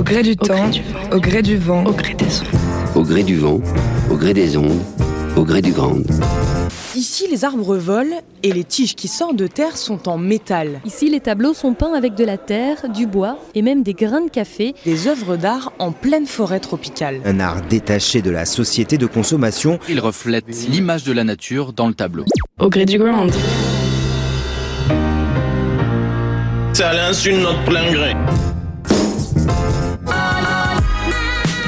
[0.00, 1.12] Au gré du Au temps, gré du vent.
[1.12, 2.96] au gré du vent, Au gré des ondes.
[2.96, 3.60] au gré du vent,
[4.10, 4.80] au gré des ondes,
[5.36, 5.98] au gré du grand.
[6.96, 10.80] Ici, les arbres volent et les tiges qui sortent de terre sont en métal.
[10.86, 14.24] Ici, les tableaux sont peints avec de la terre, du bois et même des grains
[14.24, 14.74] de café.
[14.86, 17.20] Des œuvres d'art en pleine forêt tropicale.
[17.26, 19.78] Un art détaché de la société de consommation.
[19.86, 22.24] Il reflète l'image de la nature dans le tableau.
[22.58, 23.30] Au gré du ground.
[26.72, 28.14] C'est à l'insu de notre plein gré.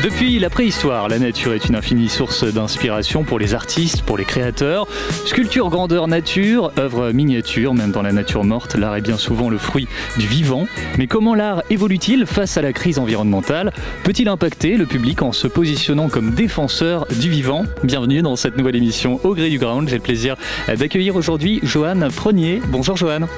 [0.03, 4.25] Depuis la préhistoire, la nature est une infinie source d'inspiration pour les artistes, pour les
[4.25, 4.89] créateurs.
[5.27, 9.59] Sculpture grandeur nature, œuvre miniature, même dans la nature morte, l'art est bien souvent le
[9.59, 9.87] fruit
[10.19, 10.67] du vivant.
[10.99, 13.73] Mais comment l'art évolue-t-il face à la crise environnementale
[14.03, 18.75] Peut-il impacter le public en se positionnant comme défenseur du vivant Bienvenue dans cette nouvelle
[18.75, 19.89] émission Au gré du ground.
[19.89, 20.35] J'ai le plaisir
[20.67, 22.61] d'accueillir aujourd'hui Joanne Prenier.
[22.67, 23.29] Bonjour Joanne.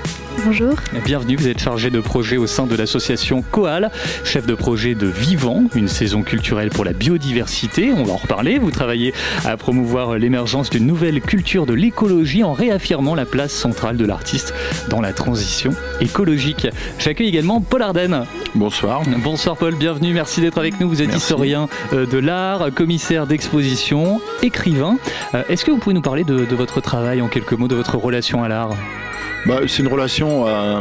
[0.47, 0.75] Bonjour.
[1.05, 3.91] Bienvenue, vous êtes chargé de projet au sein de l'association Coal,
[4.25, 7.93] chef de projet de Vivant, une saison culturelle pour la biodiversité.
[7.93, 8.59] On va en reparler.
[8.59, 9.13] Vous travaillez
[9.45, 14.55] à promouvoir l'émergence d'une nouvelle culture de l'écologie en réaffirmant la place centrale de l'artiste
[14.89, 16.69] dans la transition écologique.
[16.99, 18.25] J'accueille également Paul Ardenne.
[18.55, 19.03] Bonsoir.
[19.19, 20.89] Bonsoir Paul, bienvenue, merci d'être avec nous.
[20.89, 21.25] Vous êtes Merci.
[21.25, 24.97] historien euh, de l'art, commissaire d'exposition, écrivain.
[25.35, 27.75] Euh, Est-ce que vous pouvez nous parler de, de votre travail en quelques mots, de
[27.75, 28.71] votre relation à l'art?
[29.47, 30.81] Bah, c'est une relation, euh,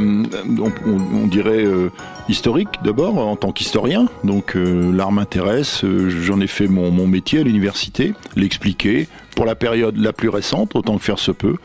[0.86, 1.89] on, dirait, euh,
[2.30, 4.07] historique d'abord, en tant qu'historien.
[4.24, 9.97] Donc euh, l'art m'intéresse, j'en ai fait mon, métier à l'université, l'expliquer pour la période
[9.97, 11.57] la plus récente, autant que faire se peut.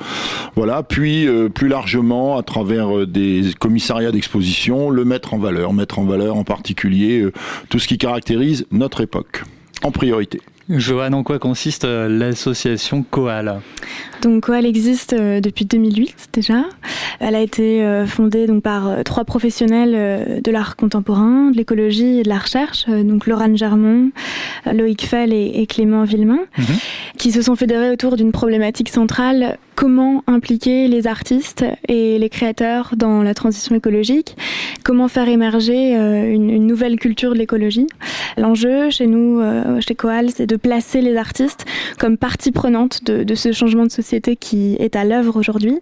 [0.56, 6.04] Voilà, puis plus largement, à travers des commissariats d'exposition, le mettre en valeur, mettre en
[6.04, 7.24] valeur en particulier
[7.68, 9.44] tout ce qui caractérise notre époque,
[9.84, 10.40] en priorité.
[10.70, 13.60] Joanne, en quoi consiste euh, l'association Coal
[14.20, 16.64] Donc Coal existe euh, depuis 2008 déjà.
[17.20, 22.22] Elle a été euh, fondée donc par trois professionnels de l'art contemporain, de l'écologie et
[22.22, 24.10] de la recherche, donc Laurent Germont,
[24.70, 26.64] Loïc Fell et, et Clément Villemain, Mhm.
[27.16, 32.94] qui se sont fédérés autour d'une problématique centrale comment impliquer les artistes et les créateurs
[32.96, 34.36] dans la transition écologique,
[34.82, 37.86] comment faire émerger euh, une, une nouvelle culture de l'écologie.
[38.36, 41.64] L'enjeu chez nous, euh, chez Coal, c'est de placer les artistes
[41.96, 45.78] comme partie prenante de, de ce changement de société qui est à l'œuvre aujourd'hui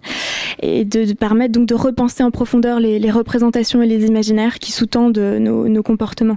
[0.61, 4.59] et de, de permettre donc de repenser en profondeur les, les représentations et les imaginaires
[4.59, 6.37] qui sous-tendent nos, nos comportements.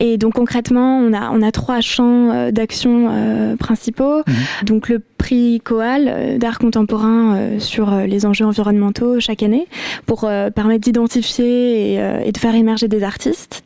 [0.00, 4.22] Et donc concrètement, on a, on a trois champs euh, d'action euh, principaux.
[4.64, 9.66] Donc le prix Coal d'art contemporain euh, sur euh, les enjeux environnementaux chaque année
[10.06, 13.64] pour euh, permettre d'identifier et, et de faire émerger des artistes.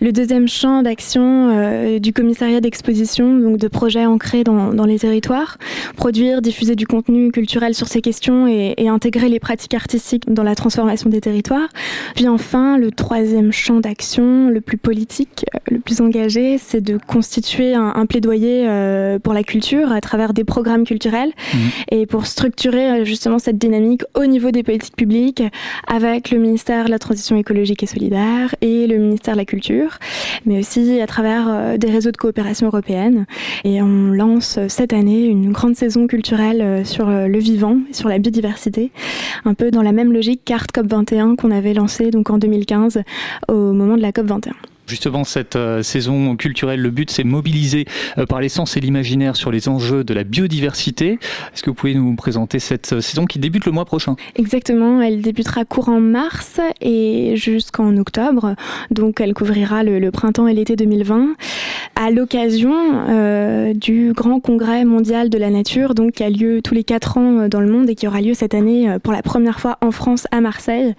[0.00, 5.56] Le deuxième champ d'action du commissariat d'exposition, donc de projets ancrés dans, dans les territoires,
[5.96, 10.42] produire, diffuser du contenu culturel sur ces questions et, et intégrer les pratiques artistiques dans
[10.42, 11.68] la transformation des territoires.
[12.14, 17.74] Puis enfin, le troisième champ d'action, le plus politique, le plus engagé, c'est de constituer
[17.74, 21.32] un, un plaidoyer euh, pour la culture à travers des programmes culturels
[21.90, 25.42] et pour structurer euh, justement cette dynamique au niveau des politiques publiques
[25.86, 29.98] avec le ministère de la Transition écologique et solidaire et le ministère de la Culture,
[30.44, 33.26] mais aussi à travers euh, des réseaux de coopération européenne.
[33.64, 38.18] Et on lance euh, cette année une grande saison culturelle sur le vivant, sur la
[38.18, 38.90] biodiversité,
[39.44, 43.02] un peu dans la même logique qu'Art COP 21 qu'on avait lancé donc en 2015
[43.48, 44.52] au moment de la COP 21.
[44.86, 47.86] Justement, cette euh, saison culturelle, le but, c'est mobiliser
[48.18, 51.18] euh, par l'essence et l'imaginaire sur les enjeux de la biodiversité.
[51.52, 54.14] Est-ce que vous pouvez nous présenter cette euh, saison qui débute le mois prochain?
[54.36, 58.54] Exactement, elle débutera courant mars et jusqu'en octobre.
[58.92, 61.30] Donc elle couvrira le, le printemps et l'été 2020
[61.96, 62.74] à l'occasion
[63.08, 67.16] euh, du grand congrès mondial de la nature donc qui a lieu tous les quatre
[67.16, 69.90] ans dans le monde et qui aura lieu cette année pour la première fois en
[69.90, 70.94] France à Marseille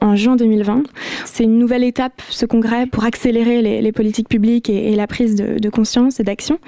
[0.00, 0.82] en juin 2020.
[1.24, 5.34] C'est une nouvelle étape ce congrès pour accélérer les, les politiques publiques et, la prise
[5.34, 6.58] de, conscience et d'action.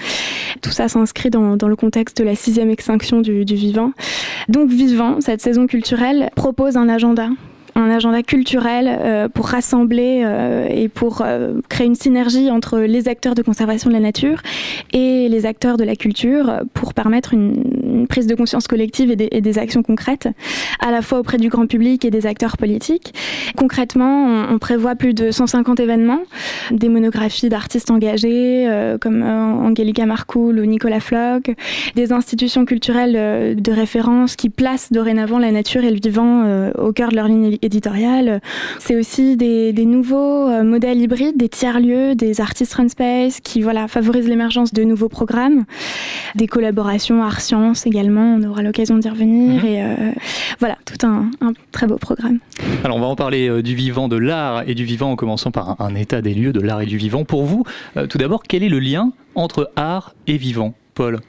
[0.63, 3.93] Tout ça s'inscrit dans, le contexte de la sixième extinction du vivant.
[4.49, 7.29] Donc Vivant, cette saison culturelle, propose un agenda
[7.75, 10.25] un agenda culturel pour rassembler
[10.71, 11.25] et pour
[11.69, 14.41] créer une synergie entre les acteurs de conservation de la nature
[14.93, 19.29] et les acteurs de la culture pour permettre une, prise de conscience collective et des,
[19.33, 20.29] et des, actions concrètes,
[20.79, 23.15] à la fois auprès du grand public et des acteurs politiques.
[23.57, 26.21] Concrètement, on, on prévoit plus de 150 événements,
[26.71, 28.69] des monographies d'artistes engagés
[29.01, 31.51] comme Angelica Marcoul ou Nicolas Floch,
[31.95, 37.11] des institutions culturelles de référence qui placent dorénavant la nature et le vivant au cœur
[37.11, 38.41] de leur ligne éditoriale.
[38.79, 43.89] C'est aussi des, des nouveaux modèles hybrides, des tiers-lieux, des artistes run space qui voilà,
[43.89, 45.65] favorisent l'émergence de nouveaux programmes,
[46.35, 49.63] des collaborations art-sciences également, on aura l'occasion d'y revenir.
[49.63, 49.69] Mhm.
[49.69, 50.13] Et euh,
[50.59, 51.31] voilà, tout un,
[51.73, 52.39] très beau programme.
[52.85, 55.51] Alors on va en parler euh, du vivant, de l'art et du vivant en commençant
[55.51, 57.25] par un, état des lieux de l'art et du vivant.
[57.25, 57.65] Pour vous,
[57.97, 60.75] euh, tout d'abord, quel est le lien entre art et vivant?
[60.95, 61.21] Paul?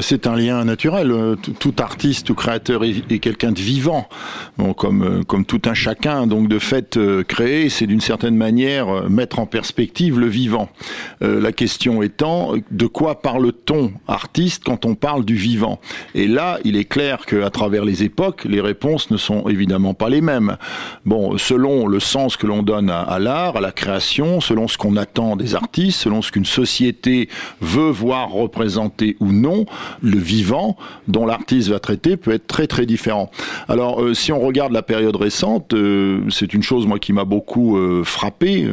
[0.00, 1.10] C'est un lien naturel.
[1.10, 4.08] Euh, tout artiste ou créateur est, quelqu'un de vivant,
[4.58, 6.26] bon, comme, euh, comme tout un chacun.
[6.26, 10.68] Donc de fait, euh, créer, c'est d'une certaine manière mettre en perspective le vivant.
[11.20, 15.80] la question étant, de quoi parle-t-on artiste quand on parle du vivant?
[16.14, 20.08] Et là, il est clair qu'à travers les époques, les réponses ne sont évidemment pas
[20.08, 20.56] les mêmes.
[21.04, 24.76] Bon, selon le sens que l'on donne à, à l'art, à la création, selon ce
[24.76, 27.28] qu'on attend des artistes, selon ce qu'une société
[27.60, 29.66] veut voir représenter ou non,
[30.02, 30.76] le vivant
[31.08, 33.30] dont l'artiste va traiter peut être très très différent.
[33.68, 37.24] Alors euh, si on regarde la période récente, euh, c'est une chose moi qui m'a
[37.24, 38.68] beaucoup euh, frappé.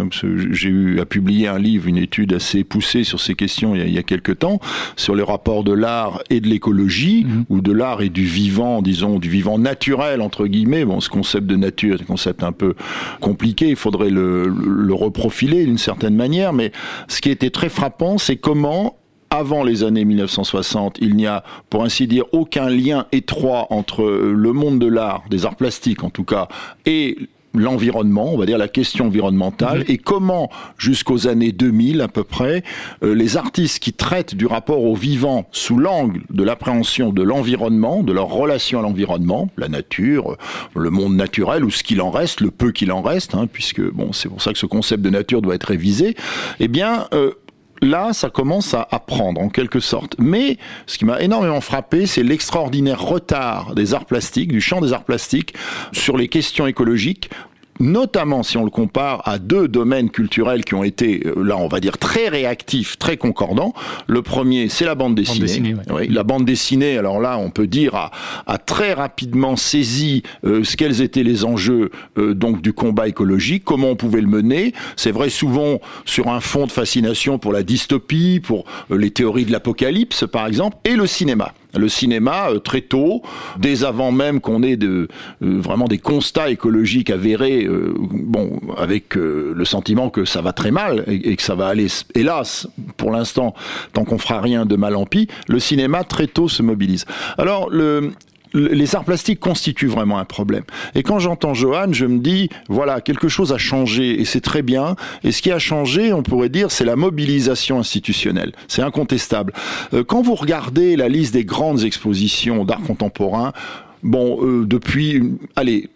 [0.51, 3.81] J'ai eu à publier un livre, une étude assez poussée sur ces questions il y
[3.81, 4.59] a, il y a quelques temps,
[4.95, 7.45] sur les rapports de l'art et de l'écologie, mhm.
[7.49, 10.85] ou de l'art et du vivant, disons du vivant naturel entre guillemets.
[10.85, 12.75] Bon, ce concept de nature est un concept un peu
[13.19, 13.69] compliqué.
[13.69, 16.71] Il faudrait le, le reprofiler d'une certaine manière, mais
[17.07, 18.95] ce qui était très frappant, c'est comment
[19.31, 24.53] avant les années 1960, il n'y a, pour ainsi dire, aucun lien étroit entre le
[24.53, 26.49] monde de l'art, des arts plastiques en tout cas,
[26.85, 27.17] et
[27.53, 29.85] l'environnement, on va dire la question environnementale, mhm.
[29.87, 32.63] et comment, jusqu'aux années 2000 à peu près,
[33.03, 38.03] euh, les artistes qui traitent du rapport au vivant sous l'angle de l'appréhension de l'environnement,
[38.03, 40.37] de leur relation à l'environnement, la nature,
[40.75, 43.81] le monde naturel, ou ce qu'il en reste, le peu qu'il en reste, hein, puisque
[43.81, 46.15] bon, c'est pour ça que ce concept de nature doit être révisé,
[46.59, 47.31] eh bien, euh,
[47.81, 50.15] là, ça commence à apprendre en quelque sorte.
[50.19, 54.93] Mais ce qui m'a énormément frappé, c'est l'extraordinaire retard des arts plastiques, du champ des
[54.93, 55.55] arts plastiques,
[55.91, 57.29] sur les questions écologiques
[57.81, 61.67] notamment si on le compare à deux domaines culturels qui ont été, euh, là on
[61.67, 63.73] va dire, très réactifs, très concordants.
[64.07, 65.75] Le premier, c'est la bande dessinée.
[65.89, 70.77] oui, la bande dessinée, alors là on peut dire, a, très rapidement saisi euh, ce
[70.77, 74.73] quels étaient les enjeux euh, donc du combat écologique, comment on pouvait le mener.
[74.95, 79.51] C'est vrai souvent sur un fond de fascination pour la dystopie, pour les théories de
[79.51, 83.21] l'apocalypse par exemple, et le cinéma le cinéma euh, très tôt,
[83.57, 85.07] dès avant même qu'on ait de,
[85.43, 90.71] euh, vraiment des constats écologiques avérés, euh, bon, avec le sentiment que ça va très
[90.71, 93.53] mal et, que ça va aller, hélas, pour l'instant,
[93.93, 97.05] tant qu'on fera rien de mal en pis, le cinéma très tôt se mobilise.
[97.37, 98.11] Alors, le,
[98.53, 100.63] les arts plastiques constituent vraiment un problème.
[100.95, 104.61] Et quand j'entends Johan, je me dis, voilà, quelque chose a changé et c'est très
[104.61, 104.95] bien.
[105.23, 108.51] Et ce qui a changé, on pourrait dire, c'est la mobilisation institutionnelle.
[108.67, 109.53] C'est incontestable.
[109.93, 113.53] Euh, quand vous regardez la liste des grandes expositions d'art contemporain,
[114.03, 115.23] bon, euh, depuis,
[115.55, 115.89] allez,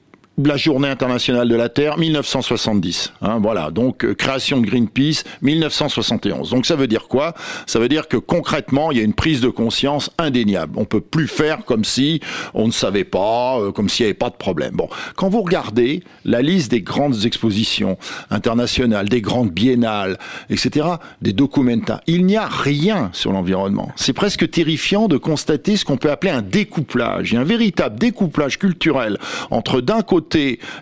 [0.43, 3.13] la Journée internationale de la Terre, 1970.
[3.21, 6.49] Hein, voilà, donc euh, création de Greenpeace, 1971.
[6.49, 7.33] Donc ça veut dire quoi?
[7.67, 10.73] Ça veut dire que concrètement, il y a une prise de conscience indéniable.
[10.75, 12.19] On peut plus faire comme si
[12.53, 14.75] on ne savait pas, euh, comme s'il n'y avait pas de problème.
[14.75, 17.97] Bon, quand vous regardez la liste des grandes expositions
[18.29, 20.17] internationales, des grandes biennales,
[20.49, 20.87] etc.,
[21.21, 23.91] des documenta, il n'y a rien sur l'environnement.
[23.95, 27.33] C'est presque terrifiant de constater ce qu'on peut appeler un découplage.
[27.33, 29.17] Un véritable découplage culturel
[29.49, 30.24] entre d'un côté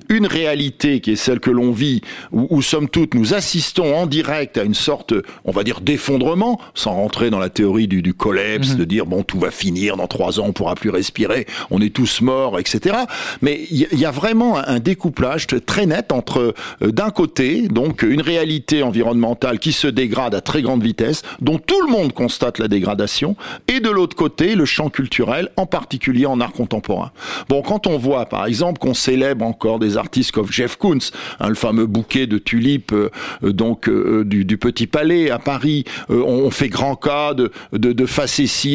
[0.09, 4.05] une réalité qui est celle que l'on vit, où, où somme toute nous assistons en
[4.05, 5.13] direct à une sorte,
[5.45, 8.77] on va dire, d'effondrement, sans rentrer dans la théorie du, du collapse, mhm.
[8.77, 11.93] de dire bon tout va finir dans trois ans, on pourra plus respirer, on est
[11.93, 12.95] tous morts, etc.
[13.41, 18.21] Mais il y, a vraiment un, découplage très net entre euh, d'un côté donc une
[18.21, 22.67] réalité environnementale qui se dégrade à très grande vitesse, dont tout le monde constate la
[22.67, 23.35] dégradation,
[23.67, 27.11] et de l'autre côté le champ culturel, en particulier en art contemporain.
[27.49, 28.93] Bon, quand on voit par exemple qu'on
[29.41, 30.99] encore des artistes comme Jeff Koons,
[31.39, 33.09] hein, le fameux bouquet de tulipes euh,
[33.43, 35.83] euh, donc euh, du, Petit Palais à Paris.
[36.09, 37.93] on fait grand cas de, de,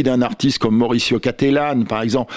[0.02, 2.34] d'un artiste comme Mauricio Cattelan, par exemple.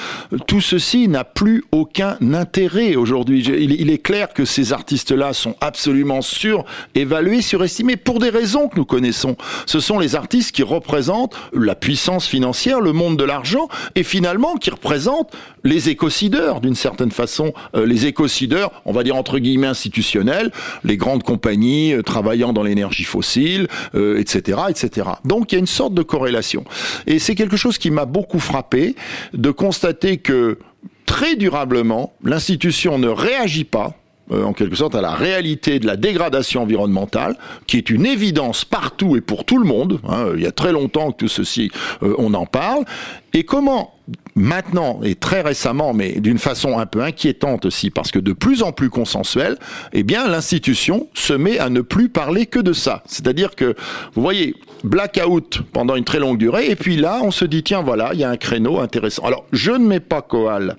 [0.47, 3.43] Tout ceci n'a plus aucun intérêt aujourd'hui.
[3.43, 8.85] Il, est clair que ces artistes-là sont absolument surévalués, surestimés pour des raisons que nous
[8.85, 9.35] connaissons.
[9.65, 14.55] Ce sont les artistes qui représentent la puissance financière, le monde de l'argent, et finalement
[14.55, 15.31] qui représentent
[15.63, 20.51] les écocideurs d'une certaine façon, les écocideurs, on va dire entre guillemets institutionnels,
[20.83, 25.07] les grandes compagnies euh, travaillant dans l'énergie fossile, etc., etc.
[25.25, 26.63] Donc il y a une sorte de corrélation.
[27.07, 28.95] Et c'est quelque chose qui m'a beaucoup frappé
[29.33, 30.57] de constater que
[31.05, 33.93] très durablement, l'institution ne réagit pas
[34.31, 37.35] euh, en quelque sorte à la réalité de la dégradation environnementale,
[37.67, 39.99] qui est une évidence partout et pour tout le monde.
[40.07, 41.69] Hein, il y a très longtemps que tout ceci,
[42.01, 42.85] euh, on en parle.
[43.33, 43.93] Et comment
[44.35, 48.63] maintenant et très récemment, mais d'une façon un peu inquiétante aussi, parce que de plus
[48.63, 49.57] en plus consensuelle,
[49.93, 53.03] eh bien l'institution se met à ne plus parler que de ça.
[53.05, 53.75] C'est-à-dire que,
[54.13, 57.81] vous voyez, blackout pendant une très longue durée, et puis là, on se dit, tiens,
[57.81, 59.23] voilà, il y a un créneau intéressant.
[59.23, 60.75] Alors, je ne mets pas Coal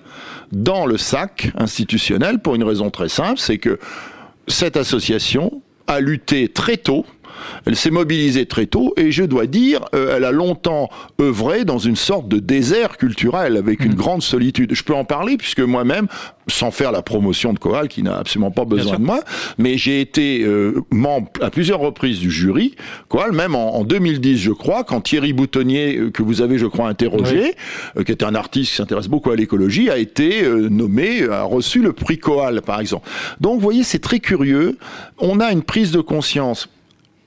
[0.51, 3.79] dans le sac institutionnel pour une raison très simple, c'est que
[4.47, 7.05] cette association a lutté très tôt
[7.65, 10.89] elle s'est mobilisée très tôt et je dois dire, euh, elle a longtemps
[11.21, 13.95] œuvré dans une sorte de désert culturel avec une mm.
[13.95, 14.73] grande solitude.
[14.73, 16.07] Je peux en parler puisque moi-même,
[16.47, 19.21] sans faire la promotion de Coal qui n'a absolument pas besoin de moi,
[19.57, 22.75] mais j'ai été euh, membre à plusieurs reprises du jury.
[23.07, 26.89] Coal, même en, 2010, je crois, quand Thierry Boutonnier, euh, que vous avez, je crois,
[26.89, 27.55] interrogé,
[28.05, 31.93] qui est un artiste qui s'intéresse beaucoup à l'écologie, a été nommé, a reçu le
[31.93, 33.07] prix Coal, par exemple.
[33.39, 34.77] Donc, vous voyez, c'est très curieux.
[35.19, 36.69] On a une prise de conscience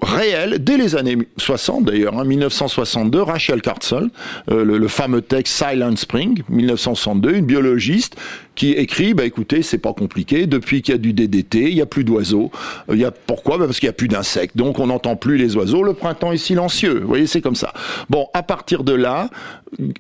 [0.03, 4.11] réel dès les années 60 d'ailleurs, hein, 1962, Rachel Cartzel,
[4.51, 8.17] euh, le, fameux texte Silent Spring, 1962, une biologiste
[8.55, 11.83] qui écrit, bah écoutez, c'est pas compliqué, depuis qu'il y a du DDT, il y
[11.83, 12.51] a plus d'oiseaux.
[12.89, 13.59] Euh, il y a pourquoi?
[13.59, 15.83] Bah Parce qu'il y a plus d'insectes, donc on n'entend plus les oiseaux.
[15.83, 17.01] Le printemps est silencieux.
[17.01, 17.73] Vous voyez, c'est comme ça.
[18.09, 19.31] Bon, à partir de là,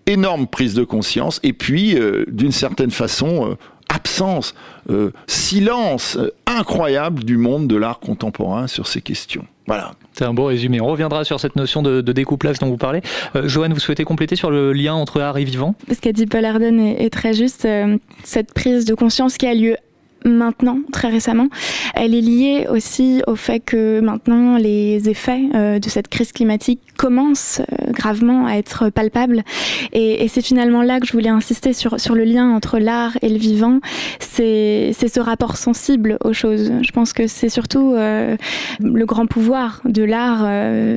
[0.07, 3.57] énorme prise de conscience, et puis euh, d'une certaine façon
[3.89, 4.55] absence,
[5.27, 9.45] silence incroyable du monde de l'art contemporain sur ces questions.
[9.67, 9.95] Voilà.
[10.13, 10.81] C'est un beau résumé.
[10.81, 13.03] On reviendra sur cette notion de, découplage dont vous parlez.
[13.35, 15.75] Euh, Joanne, vous souhaitez compléter sur le lien entre art et vivant?
[15.93, 17.65] Ce qu'a dit Paul Arden est, très juste.
[17.65, 19.77] Euh, cette prise de conscience qui a lieu
[20.25, 21.49] maintenant, très récemment,
[21.95, 26.81] elle est liée aussi au fait que maintenant les effets euh, de cette crise climatique
[26.97, 29.43] commencent euh, gravement à être palpables.
[29.93, 33.29] Et, c'est finalement là que je voulais insister sur, sur le lien entre l'art et
[33.29, 33.81] le vivant.
[34.19, 36.73] C'est ce rapport sensible aux choses.
[36.83, 38.37] Je pense que c'est surtout euh,
[38.81, 40.43] le grand pouvoir de l'art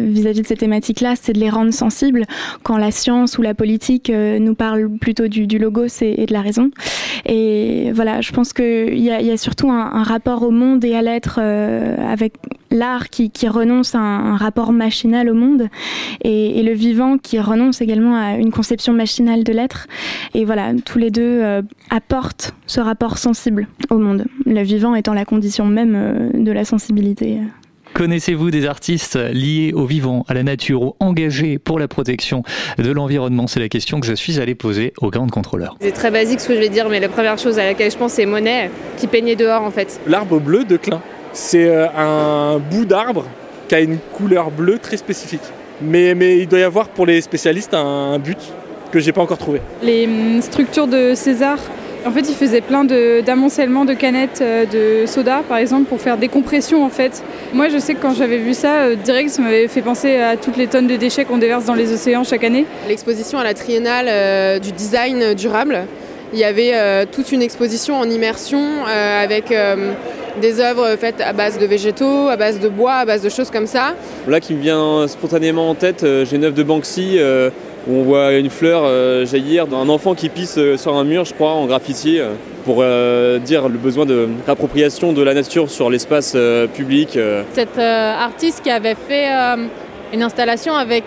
[0.08, 2.26] vis-à-vis de ces thématiques-là, c'est de les rendre sensibles
[2.64, 6.42] quand la science ou la politique nous parle plutôt du, du logos et, de la
[6.42, 6.72] raison.
[7.26, 10.84] Et voilà, je pense qu'il y a il y a surtout un, rapport au monde
[10.86, 12.34] et à l'être euh, avec
[12.72, 15.70] l'art qui, renonce à un, rapport machinal au monde
[16.24, 19.88] et, le vivant qui renonce également à une conception machinale de l'être.
[20.34, 25.14] Et voilà, tous les deux euh, apportent ce rapport sensible au monde, le vivant étant
[25.14, 27.40] la condition même euh, de la sensibilité.
[27.94, 32.44] Connaissez-vous des artistes liés au vivant, à la nature ou engagés pour la protection
[32.78, 33.48] de l'environnement?
[33.48, 35.76] C'est la question que je suis allé poser au grand contrôleur.
[35.82, 37.98] C'est très basique ce que je vais dire, mais la première chose à laquelle je
[37.98, 40.00] pense, c'est Monet qui peignait dehors en fait.
[40.08, 41.02] L'arbre bleu de Klein.
[41.34, 43.26] C'est euh, un bout d'arbre
[43.68, 45.42] qui a une couleur bleue très spécifique.
[45.82, 48.38] Mais, mais il doit y avoir pour les spécialistes un, but
[48.92, 49.62] que j'ai pas encore trouvé.
[49.84, 51.58] Les hum, structures de César?
[52.06, 56.18] En fait, il faisait plein d'amoncellements de, canettes euh, de soda, par exemple, pour faire
[56.18, 57.24] des compressions, en fait.
[57.54, 60.38] Moi, je sais que quand j'avais vu ça, euh, direct, ça m'avait fait penser à
[60.38, 62.66] toutes les tonnes de déchets qu'on déverse dans les océans chaque année.
[62.88, 65.86] L'exposition à la triennale euh, du design durable,
[66.32, 69.52] il y avait toute une exposition en immersion avec
[70.40, 73.50] des œuvres faites à base de végétaux, à base de bois, à base de choses
[73.50, 73.96] comme ça.
[74.28, 77.18] Là qui me vient spontanément en tête, j'ai une œuvre de Banksy
[77.88, 81.26] où on voit une fleur euh, jaillir d'un enfant qui pisse euh, sur un mur,
[81.26, 82.34] je crois, en graffiti, euh,
[82.66, 82.84] pour
[83.44, 86.38] dire le besoin de réappropriation de la nature sur l'espace
[86.76, 87.18] public.
[87.54, 89.28] Cet artiste qui avait fait
[90.14, 91.06] une installation avec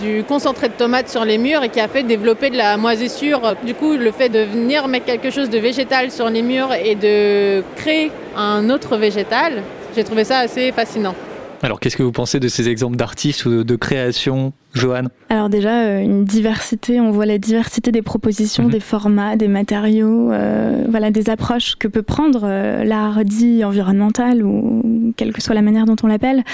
[0.00, 3.56] du concentré de tomates sur les murs et qui a fait développer de la moisissure.
[3.66, 6.94] Du coup, le fait de venir mettre quelque chose de végétal sur les murs et
[6.94, 9.64] de créer un autre végétal,
[9.96, 11.16] j'ai trouvé ça assez fascinant.
[11.62, 15.82] Alors, qu'est-ce que vous pensez de ces exemples d'artistes ou de création Joanne Alors déjà,
[15.82, 18.70] euh, une diversité, on voit la diversité des propositions, mhm.
[18.70, 24.44] des formats, des matériaux, euh, voilà, des approches que peut prendre euh, l'art dit environnemental
[24.44, 26.44] ou quelle que soit la manière dont on l'appelle.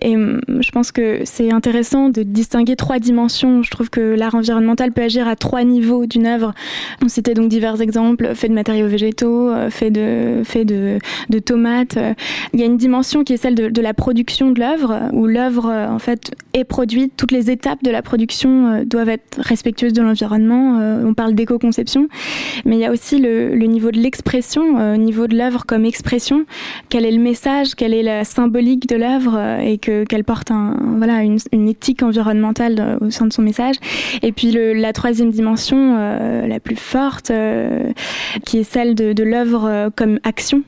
[0.00, 3.62] Et hum, je pense que c'est intéressant de distinguer trois dimensions.
[3.62, 6.54] Je trouve que l'art environnemental peut agir à trois niveaux d'une œuvre.
[7.02, 10.98] On citait donc divers exemples, fait de matériaux végétaux, fait de, fait de,
[11.28, 11.98] de tomates.
[12.54, 15.26] Il y a une dimension qui est celle de, de la production de l'œuvre, où
[15.26, 19.92] l'œuvre, en fait, est produite, toutes les étapes étapes de la production doivent être respectueuses
[19.92, 20.78] de l'environnement.
[21.04, 22.08] on parle d'éco-conception,
[22.64, 26.44] mais il y a aussi le, niveau de l'expression, au niveau de l'œuvre comme expression.
[26.88, 31.68] Quel est le message, quelle est la symbolique de l'œuvre et que qu'elle porte une,
[31.68, 33.74] éthique environnementale au sein de son message.
[34.22, 35.96] Et puis la troisième dimension,
[36.46, 37.32] la plus forte,
[38.46, 40.62] qui est celle de, l'œuvre comme action,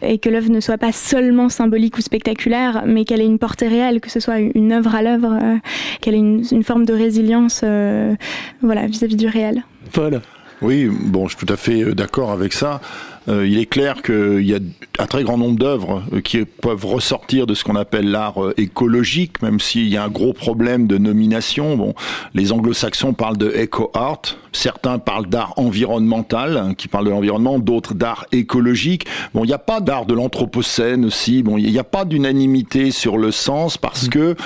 [0.00, 3.68] et que l'œuvre ne soit pas seulement symbolique ou spectaculaire, mais qu'elle ait une portée
[3.68, 5.56] réelle, que ce soit une œuvre à l'œuvre, euh,
[6.00, 8.14] qu'elle ait une, une, forme de résilience euh,
[8.62, 9.64] voilà, vis-à-vis -vis du réel.
[9.92, 10.20] Voilà.
[10.62, 12.80] Oui, bon, je suis tout à fait euh, d'accord avec ça.
[13.28, 14.58] Euh, il est clair qu'il y a
[14.98, 18.54] un très grand nombre d'œuvres euh, qui peuvent ressortir de ce qu'on appelle l'art euh,
[18.56, 21.76] écologique, même s'il y a un gros problème de nomination.
[21.76, 21.94] Bon,
[22.34, 24.22] les anglo-saxons parlent de eco art,
[24.52, 29.06] certains parlent d'art environnemental, hein, qui parlent de l'environnement, d'autres d'art écologique.
[29.34, 31.42] Bon, il n'y a pas d'art de l'anthropocène aussi.
[31.42, 34.10] Bon, il n'y a pas d'unanimité sur le sens parce mm.
[34.10, 34.36] que,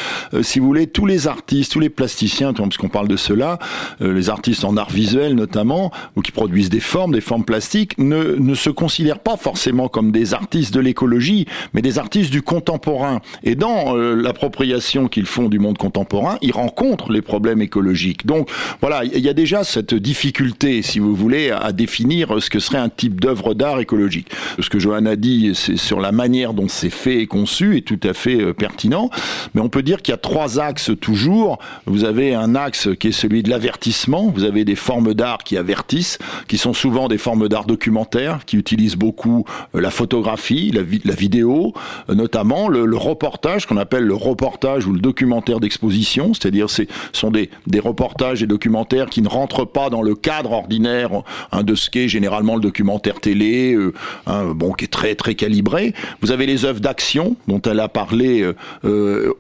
[0.43, 3.59] si vous voulez, tous les artistes, tous les plasticiens, parce qu'on parle de cela,
[4.01, 8.37] les artistes en art visuel notamment, ou qui produisent des formes, des formes plastiques, ne,
[8.37, 13.21] ne se considèrent pas forcément comme des artistes de l'écologie, mais des artistes du contemporain.
[13.43, 18.27] Et dans euh, l'appropriation qu'ils font du monde contemporain, ils rencontrent les problèmes écologiques.
[18.27, 18.51] Donc
[18.81, 22.79] voilà, il y a déjà cette difficulté, si vous voulez, à, définir ce que serait
[22.79, 24.31] un type d'œuvre d'art écologique.
[24.59, 28.01] Ce que Johanna dit c'est sur la manière dont c'est fait et conçu est tout
[28.03, 29.11] à fait euh, pertinent,
[29.55, 31.59] mais on peut dire qu'il y a trois axes toujours.
[31.87, 35.57] Vous avez un axe qui est celui de l'avertissement, vous avez des formes d'art qui
[35.57, 39.45] avertissent, qui sont souvent des formes d'art documentaires, qui utilise beaucoup
[39.75, 41.73] euh, la photographie, la, vidéo,
[42.09, 46.83] euh, notamment le, le reportage qu'on appelle le reportage ou le documentaire d'exposition, c'est-à-dire ce
[47.13, 51.11] sont des, des reportages et documentaires qui ne rentrent pas dans le cadre ordinaire
[51.53, 53.93] hein, de ce qu'est généralement le documentaire télé, euh,
[54.27, 55.95] hein, bon qui est très très calibré.
[56.21, 58.45] Vous avez les œuvres d'action dont elle a parlé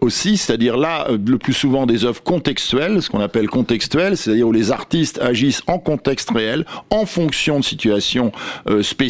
[0.00, 4.52] aussi, c'est-à-dire là le plus souvent des œuvres contextuelles, ce qu'on appelle contextuelles, c'est-à-dire où
[4.52, 8.32] les artistes agissent en contexte réel, en fonction de situations
[8.82, 9.03] spécifiques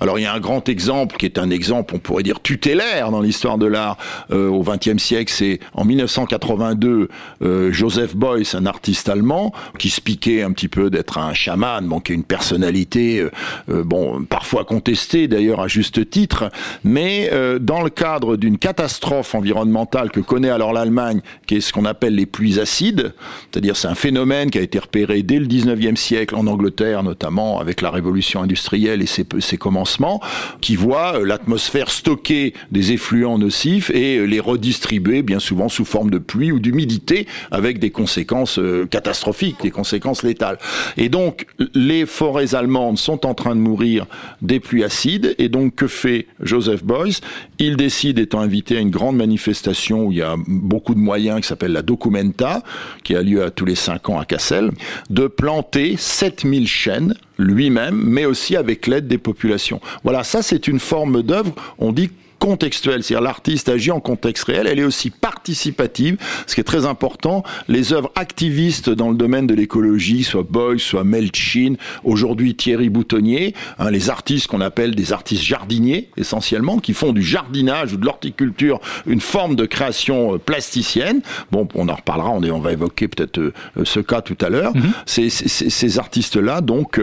[0.00, 3.10] alors il y a un grand exemple qui est un exemple, on pourrait dire tutélaire
[3.10, 3.96] dans l'histoire de l'art
[4.30, 5.32] euh, au XXe siècle.
[5.34, 7.08] C'est en 1982
[7.42, 11.88] euh, Joseph Beuys, un artiste allemand, qui se piquait un petit peu d'être un chaman,
[11.92, 13.28] a une personnalité,
[13.68, 16.50] euh, bon, parfois contestée d'ailleurs à juste titre,
[16.84, 17.30] mais
[17.60, 22.14] dans le cadre d'une catastrophe environnementale que connaît alors l'Allemagne, qui est ce qu'on appelle
[22.14, 23.12] les pluies acides,
[23.50, 27.60] c'est-à-dire c'est un phénomène qui a été repéré dès le 19e siècle en Angleterre notamment
[27.60, 30.20] avec la révolution industrielle et ses ses commencements,
[30.60, 35.84] qui voit euh, l'atmosphère stocker des effluents nocifs et euh, les redistribuer bien souvent sous
[35.84, 40.58] forme de pluie ou d'humidité avec des conséquences euh, catastrophiques, des conséquences létales.
[40.96, 44.06] Et donc les forêts allemandes sont en train de mourir
[44.42, 47.20] des pluies acides et donc que fait Joseph Beuys?
[47.58, 51.40] Il décide, étant invité à une grande manifestation où il y a beaucoup de moyens
[51.40, 52.62] qui s'appelle la Documenta,
[53.02, 54.70] qui a lieu tous les cinq ans à Cassel,
[55.10, 59.80] de planter 7000 chênes lui-même, mais aussi avec l'aide des populations.
[60.02, 62.10] Voilà, ça c'est une forme d'œuvre, on dit
[62.48, 66.86] contextuelle, c'est-à-dire l'artiste agit en contexte réel, elle est aussi participative, ce qui est très
[66.86, 67.42] important.
[67.68, 73.54] Les œuvres activistes dans le domaine de l'écologie, soit Boy, soit Melchin, aujourd'hui Thierry Boutonnier,
[73.78, 78.06] hein, les artistes qu'on appelle des artistes jardiniers essentiellement, qui font du jardinage ou de
[78.06, 81.20] l'horticulture une forme de création euh, plasticienne.
[81.52, 83.52] Bon, on en reparlera, on, on va évoquer peut-être euh,
[83.84, 84.72] ce cas tout à l'heure.
[84.72, 84.92] Mm-hmm.
[85.04, 86.98] Ces, ces, ces artistes-là, donc,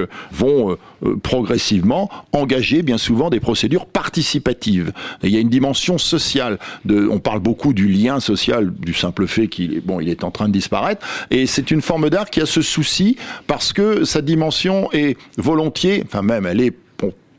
[1.04, 4.92] euh, progressivement engager bien souvent des procédures participatives
[5.24, 6.60] il y a une dimension sociale.
[6.86, 10.32] De, on parle beaucoup du lien social, du simple fait qu'il bon, il est en
[10.32, 11.06] train de disparaître.
[11.32, 16.04] Et c'est une forme d'art qui a ce souci parce que sa dimension est volontiers,
[16.06, 16.74] enfin même, elle est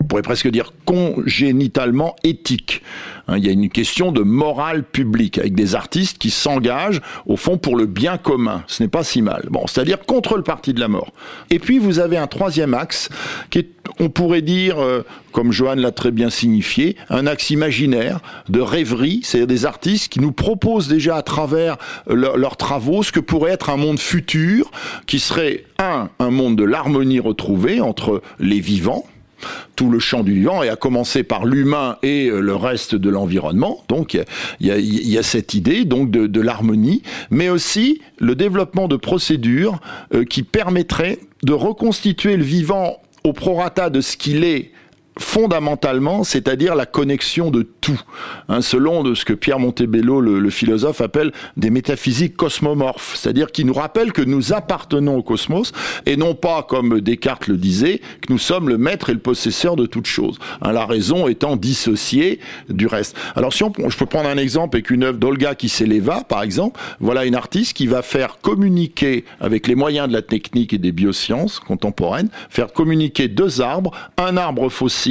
[0.06, 2.80] on pourrait presque dire congénitalement éthique.
[3.26, 7.36] Hein, il y a une question de morale publique avec des artistes qui s'engagent au
[7.36, 8.62] fond pour le bien commun.
[8.68, 9.48] Ce n'est pas si mal.
[9.50, 11.12] Bon, c'est-à-dire contre le parti de la mort.
[11.50, 13.08] Et puis vous avez un troisième axe
[13.50, 18.20] qui est, on pourrait dire, euh, comme Johan l'a très bien signifié, un axe imaginaire
[18.48, 23.18] de rêverie, c'est-à-dire des artistes qui nous proposent déjà à travers leurs travaux ce que
[23.18, 24.70] pourrait être un monde futur
[25.08, 29.04] qui serait un, un monde de l'harmonie retrouvée entre les vivants,
[29.74, 33.10] tout le champ du vivant, et à commencer par l'humain et euh, le reste de
[33.10, 33.84] l'environnement.
[33.88, 34.18] Donc
[34.60, 39.80] il y, a, cette idée donc de, l'harmonie, mais aussi le développement de procédures
[40.14, 44.70] euh, qui permettraient de reconstituer le vivant au prorata de ce qu'il est
[45.18, 48.00] fondamentalement, c'est-à-dire la connexion de tout,
[48.48, 53.64] hein, selon de ce que Pierre Montebello, le, philosophe, appelle des métaphysiques cosmomorphes, c'est-à-dire qui
[53.64, 55.72] nous rappellent que nous appartenons au cosmos
[56.04, 59.76] et non pas, comme Descartes le disait, que nous sommes le maître et le possesseur
[59.76, 60.38] de toute chose.
[60.60, 63.16] Hein, la raison étant dissociée du reste.
[63.36, 66.78] Alors si on, je peux prendre un exemple avec une œuvre d'Olga Kiseleva, par exemple,
[67.00, 70.92] voilà une artiste qui va faire communiquer avec les moyens de la technique et des
[70.92, 75.05] biosciences contemporaines, faire communiquer deux arbres, un arbre fossile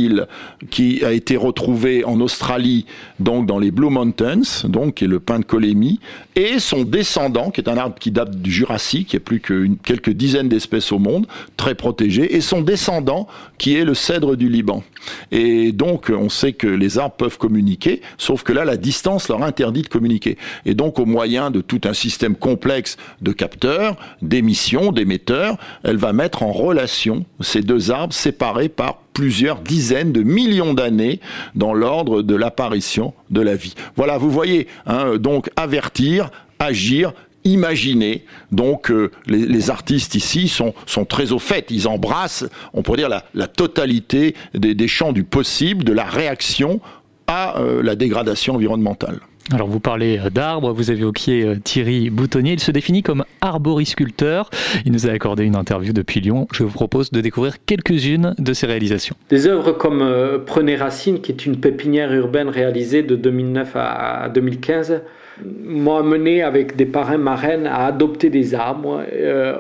[0.70, 2.86] qui a été retrouvé en Australie,
[3.20, 6.00] donc dans les Blue Mountains, donc qui est le pin de colémie,
[6.36, 9.40] et son descendant, qui est un arbre qui date du Jurassique, il y a plus
[9.40, 11.28] que quelques dizaines d'espèces au monde,
[11.58, 13.28] très protégé, et son descendant,
[13.58, 14.84] qui est le cèdre du Liban.
[15.32, 19.44] Et donc, on sait que les arbres peuvent communiquer, sauf que là, la distance leur
[19.44, 20.38] interdit de communiquer.
[20.66, 26.14] Et donc, au moyen de tout un système complexe de capteurs, d'émissions, d'émetteurs, elle va
[26.14, 31.20] mettre en relation ces deux arbres séparés par plusieurs dizaines de millions d'années
[31.56, 33.74] dans l'ordre de l'apparition de la vie.
[33.96, 37.14] Voilà, vous voyez, hein, donc avertir, agir,
[37.46, 38.26] imaginer.
[38.52, 43.10] Donc euh, les, artistes ici sont, sont très au fait, ils embrassent, on pourrait dire,
[43.10, 46.82] la, totalité des, champs du possible, de la réaction
[47.28, 49.20] à euh, la dégradation environnementale.
[49.54, 53.24] Alors vous parlez euh, d'arbres, vous avez évoqué euh, Thierry Boutonnier, il se définit comme
[53.42, 54.50] arborisculteur.
[54.86, 56.48] Il nous a accordé une interview depuis Lyon.
[56.52, 59.16] Je vous propose de découvrir quelques-unes de ses réalisations.
[59.30, 64.30] Des œuvres comme euh, Prenez Racine, qui est une pépinière urbaine réalisée de 2009 à
[64.34, 65.02] 2015,
[65.44, 69.04] m'ont amené avec des parrains marraines à adopter des arbres.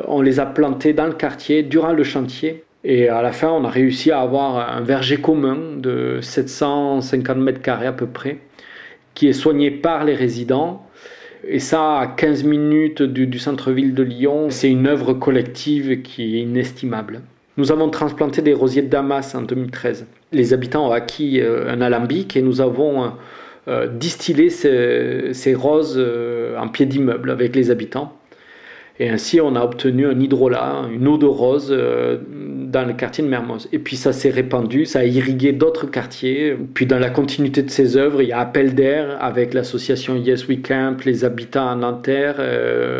[0.07, 2.63] on les a plantés dans le quartier durant le chantier.
[2.83, 7.61] Et à la fin, on a réussi à avoir un verger commun de 750 mètres
[7.61, 8.37] carrés à peu près
[9.15, 10.85] qui est soigné par les résidents.
[11.47, 16.41] Et ça, à 15 minutes du, centre-ville de Lyon, c'est une œuvre collective qui est
[16.41, 17.21] inestimable.
[17.57, 20.05] Nous avons transplanté des rosiers de Damas en 2013.
[20.33, 23.13] Les habitants ont acquis euh, un alambic et nous avons
[23.67, 28.13] euh, distillé ces, roses euh, en pied d'immeuble avec les habitants.
[28.99, 33.23] Et ainsi, on a obtenu un hydrolat, une eau de rose euh, dans le quartier
[33.23, 33.67] de Mermoz.
[33.73, 36.55] Et puis ça s'est répandu, ça a irrigué d'autres quartiers.
[36.75, 40.47] Puis dans la continuité de ces œuvres, il y a Appel d'air avec l'association Yes
[40.47, 42.35] We Camp, les habitants à Nanterre.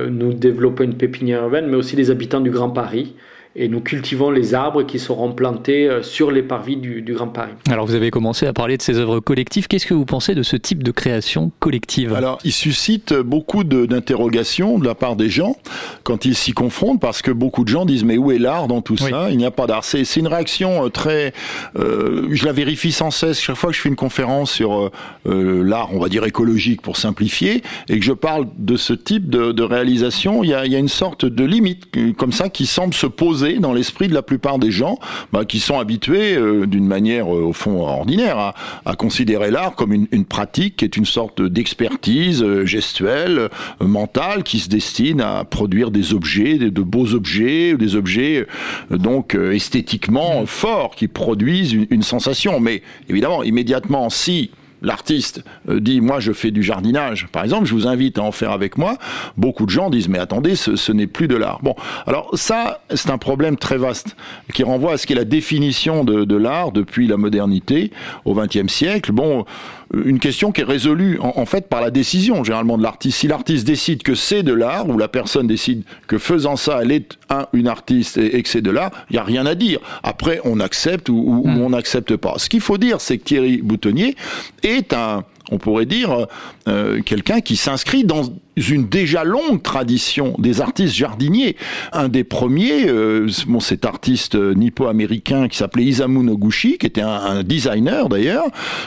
[0.09, 3.13] Nous développons une pépinière urbaine, mais aussi les habitants du Grand Paris
[3.57, 7.53] et nous cultivons les arbres qui seront plantés euh, sur les parvis du, Grand Paris.
[7.69, 9.67] Alors vous avez commencé à parler de ces œuvres collectives.
[9.67, 12.13] Qu'est-ce que vous pensez de ce type de création collective?
[12.13, 15.55] Alors il suscite beaucoup d'interrogations de, la part des gens
[16.03, 18.81] quand ils s'y confrontent parce que beaucoup de gens disent mais où est l'art dans
[18.81, 19.29] tout ça?
[19.29, 19.85] Il n'y a pas d'art.
[19.85, 21.31] C'est une réaction euh, très...
[21.77, 24.91] Euh, je la vérifie sans cesse chaque fois que je fais une conférence sur
[25.25, 29.63] l'art, on va dire écologique pour simplifier, et que je parle de ce type de,
[29.63, 31.85] réalisation, il y, a, il y a une sorte de limite
[32.17, 34.99] comme ça qui semble se poser dans l'esprit de la plupart des gens
[35.31, 38.53] bah, qui sont habitués euh, d'une manière euh, au fond ordinaire
[38.85, 44.59] à, considérer l'art comme une, pratique qui est une sorte d'expertise euh, gestuelle, mentale, qui
[44.59, 48.47] se destine à produire des objets, de, beaux objets, des objets
[48.89, 52.59] donc esthétiquement forts qui produisent une sensation.
[52.59, 54.51] Mais évidemment, immédiatement, si
[54.85, 58.31] l'artiste euh, dit moi je fais du jardinage, par exemple, je vous invite à en
[58.31, 58.97] faire avec moi,
[59.35, 61.59] beaucoup de gens disent mais attendez, ce, n'est plus de l'art.
[61.61, 61.75] Bon,
[62.07, 64.15] alors ça, c'est un problème très vaste
[64.53, 67.91] qui renvoie à ce qu'est la définition de, de l'art depuis la modernité
[68.23, 69.11] au XXe siècle.
[69.11, 69.45] Bon,
[69.93, 73.19] une question qui est résolue en, fait par la décision généralement de l'artiste.
[73.19, 76.91] Si l'artiste décide que c'est de l'art, ou la personne décide que faisant ça, elle
[76.91, 79.79] est un, une artiste et, que c'est de l'art, il n'y a rien à dire.
[80.03, 81.61] Après, on accepte ou, hmm.
[81.61, 82.35] on n'accepte pas.
[82.37, 84.15] Ce qu'il faut dire, c'est que Thierry Boutonnier
[84.63, 86.27] est un, on pourrait dire,
[86.67, 88.23] euh, quelqu'un qui s'inscrit dans
[88.57, 91.55] une déjà longue tradition des artistes jardiniers.
[91.91, 97.43] Un des premiers, euh, bon, cet artiste nippo-américain qui s'appelait Isamu Noguchi, qui était un,
[97.43, 98.45] designer d'ailleurs,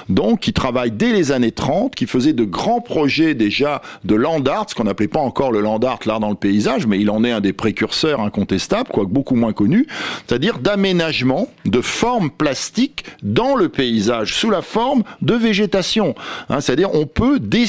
[0.09, 4.43] donc qui travaille dès les années 30, qui faisait de grands projets déjà de land
[4.47, 7.11] art, ce qu'on n'appelait pas encore le land art, l'art dans le paysage, mais il
[7.11, 9.87] en est un des précurseurs incontestables, quoique beaucoup moins connu,
[10.27, 16.15] c'est-à-dire d'aménagement de formes plastiques dans le paysage, sous la forme de végétation.
[16.49, 17.68] Hein, c'est-à-dire on peut dessiner,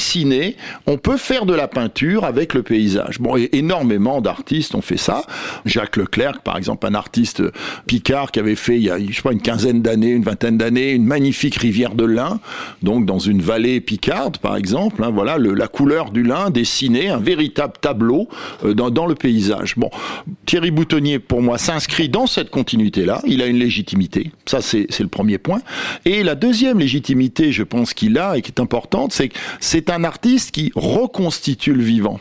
[0.86, 3.20] on peut faire de la peinture, avec le paysage.
[3.20, 5.22] Bon, énormément d'artistes ont fait ça.
[5.64, 7.42] Jacques Leclerc, par exemple, un artiste
[7.86, 10.92] picard qui avait fait il y a, sais pas, une quinzaine d'années, une vingtaine d'années,
[10.92, 12.40] une magnifique rivière de lin,
[12.82, 15.02] donc dans une vallée picarde, par exemple.
[15.04, 18.28] Hein, voilà, la couleur du lin dessinée, un véritable tableau
[18.64, 19.74] euh, dans, dans le paysage.
[19.76, 19.90] Bon,
[20.46, 23.20] Thierry Boutonnier, pour moi, s'inscrit dans cette continuité-là.
[23.26, 24.32] Il a une légitimité.
[24.46, 25.60] Ça, c'est le premier point.
[26.04, 29.89] Et la deuxième légitimité, je pense qu'il a et qui est importante, c'est que c'est
[29.90, 32.20] un artiste qui reconstitue le vivant.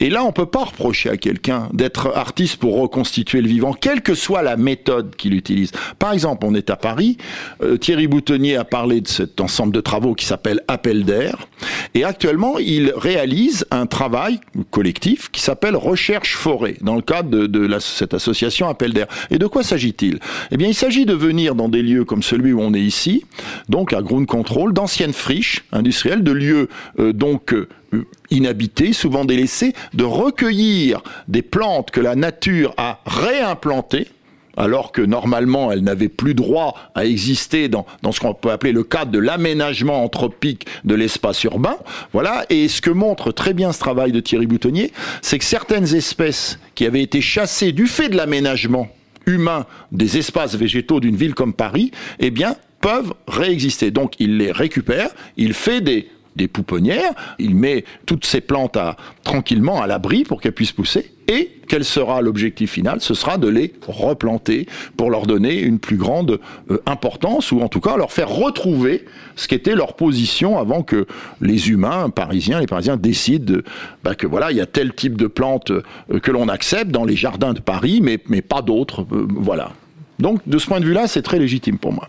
[0.00, 4.02] Et là, on peut pas reprocher à quelqu'un d'être artiste pour reconstituer le vivant, quelle
[4.02, 5.72] que soit la méthode qu'il utilise.
[5.98, 7.16] Par exemple, on est à Paris,
[7.62, 11.46] euh, Thierry Boutonnier a parlé de cet ensemble de travaux qui s'appelle Appel d'air,
[11.94, 14.40] et actuellement, il réalise un travail
[14.70, 19.06] collectif qui s'appelle Recherche Forêt, dans le cadre de, de cette association Appel d'air.
[19.30, 20.18] Et de quoi s'agit-il?
[20.50, 23.24] Eh bien, il s'agit de venir dans des lieux comme celui où on est ici,
[23.68, 27.68] donc à Ground Control, d'anciennes friches industrielles, de lieux euh, donc euh,
[28.30, 34.08] inhabités, souvent délaissés, de recueillir des plantes que la nature a réimplantées,
[34.56, 38.72] alors que normalement elle n'avait plus droit à exister dans, dans ce qu'on peut appeler
[38.72, 41.76] le cadre de l'aménagement anthropique de l'espace urbain.
[42.12, 42.46] Voilà.
[42.48, 46.58] Et ce que montre très bien ce travail de Thierry Boutonnier, c'est que certaines espèces
[46.74, 48.88] qui avaient été chassées du fait de l'aménagement
[49.26, 53.90] humain des espaces végétaux d'une ville comme Paris, eh bien, peuvent réexister.
[53.90, 58.78] Donc il les récupère, il fait des des pouponnières, il met toutes ces plantes
[59.24, 61.12] tranquillement à l'abri pour qu'elles puissent pousser.
[61.28, 63.00] Et quel sera l'objectif final?
[63.00, 66.38] Ce sera de les replanter pour leur donner une plus grande
[66.70, 71.06] euh, importance ou en tout cas leur faire retrouver ce qu'était leur position avant que
[71.40, 73.56] les humains parisiens, les parisiens décident
[74.04, 77.04] bah, que voilà, il y a tel type de plantes euh, que l'on accepte dans
[77.04, 79.02] les jardins de Paris, mais, mais pas d'autres.
[79.12, 79.72] Euh, voilà.
[80.20, 82.08] Donc de ce point de vue-là, c'est très légitime pour moi.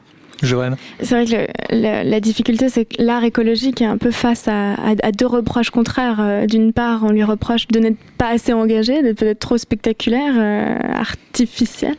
[1.02, 4.76] C'est vrai que la, difficulté, c'est que l'art écologique est un peu face à,
[5.12, 6.18] deux reproches contraires.
[6.20, 10.34] Euh, d'une part, on lui reproche de n'être pas assez engagé, d'être peut-être trop spectaculaire,
[10.38, 11.96] euh, artificiel,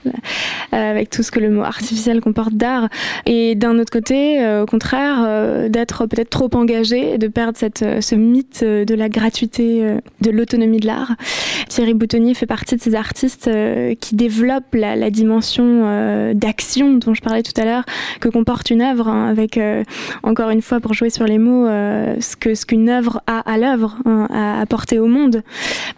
[0.72, 2.88] euh, avec tout ce que le mot artificiel comporte d'art.
[3.26, 8.94] Et d'un autre côté, au contraire, d'être peut-être trop engagé, de perdre ce mythe de
[8.94, 11.14] la gratuité, de l'autonomie de l'art.
[11.68, 13.50] Thierry Boutonnier fait partie de ces artistes
[14.00, 17.84] qui développent la, dimension d'action dont je parlais tout à l'heure,
[18.30, 19.82] comporte une œuvre, hein, avec euh,
[20.22, 23.38] encore une fois pour jouer sur les mots, euh, ce que ce qu'une œuvre a
[23.50, 25.42] à l'œuvre, hein, à apporter au monde,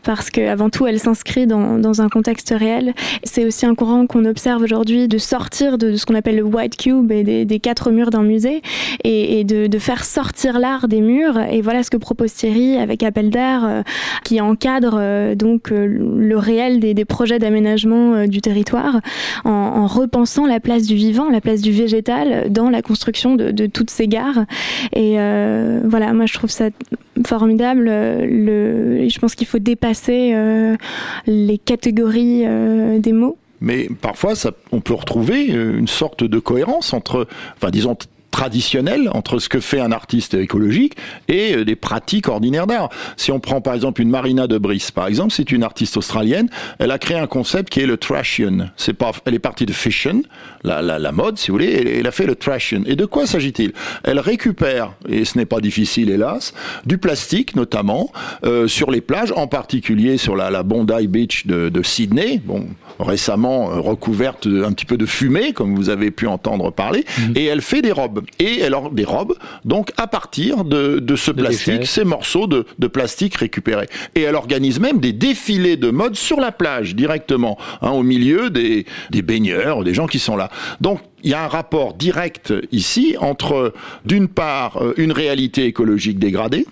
[0.03, 2.95] parce qu'avant tout, elle s'inscrit dans, dans, un contexte réel.
[3.25, 6.77] C'est aussi un courant qu'on observe aujourd'hui de sortir de, ce qu'on appelle le white
[6.77, 8.63] cube et des, quatre murs d'un musée
[9.05, 11.39] et, de, faire sortir l'art des murs.
[11.39, 13.83] Et voilà ce que propose Thierry avec Appel d'air, euh,
[14.25, 19.01] qui encadre donc le réel des, projets d'aménagement du territoire
[19.45, 23.67] en, en repensant la place du vivant, la place du végétal dans la construction de,
[23.67, 24.45] toutes ces gares.
[24.95, 26.69] Et euh, voilà, moi je trouve ça
[27.27, 27.85] formidable.
[27.85, 30.77] Le, je pense qu'il faut dépasser euh,
[31.27, 33.39] les catégories euh, des mots.
[33.61, 34.33] Mais parfois,
[34.73, 37.95] on peut retrouver une sorte de cohérence entre, enfin disons,
[38.31, 40.95] traditionnel entre ce que fait un artiste écologique
[41.29, 42.89] et euh, des pratiques ordinaires d'art.
[43.17, 46.49] Si on prend par exemple une Marina de Brice, par exemple, c'est une artiste australienne,
[46.79, 48.71] elle a créé un concept qui est le trashion.
[48.77, 50.23] C'est pas, elle est partie de fashion,
[50.63, 52.83] la, la, la mode, si vous voulez, et elle a fait le trashion.
[52.87, 53.73] Et de quoi s'agit-il?
[54.05, 56.55] Elle récupère, et ce n'est pas difficile hélas,
[56.87, 58.13] du plastique notamment
[58.45, 62.67] euh, sur les plages, en particulier sur la, la Bondi Beach de, de Sydney, bon,
[62.99, 67.33] récemment euh, recouverte un petit peu de fumée, comme vous avez pu entendre parler, mmh.
[67.37, 71.31] et elle fait des robes et alors des robes, donc à partir de, de ce
[71.31, 73.89] plastique, ces morceaux de, de, plastique récupérés.
[74.15, 78.51] Et elle organise même des défilés de mode sur la plage directement, hein, au milieu
[78.51, 80.51] des, des baigneurs, des gens qui sont là.
[80.81, 83.73] Donc il y a un rapport direct ici entre,
[84.05, 86.67] d'une part, euh, une réalité écologique dégradée,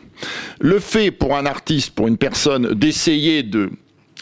[0.61, 3.70] le fait pour un artiste, pour une personne, d'essayer de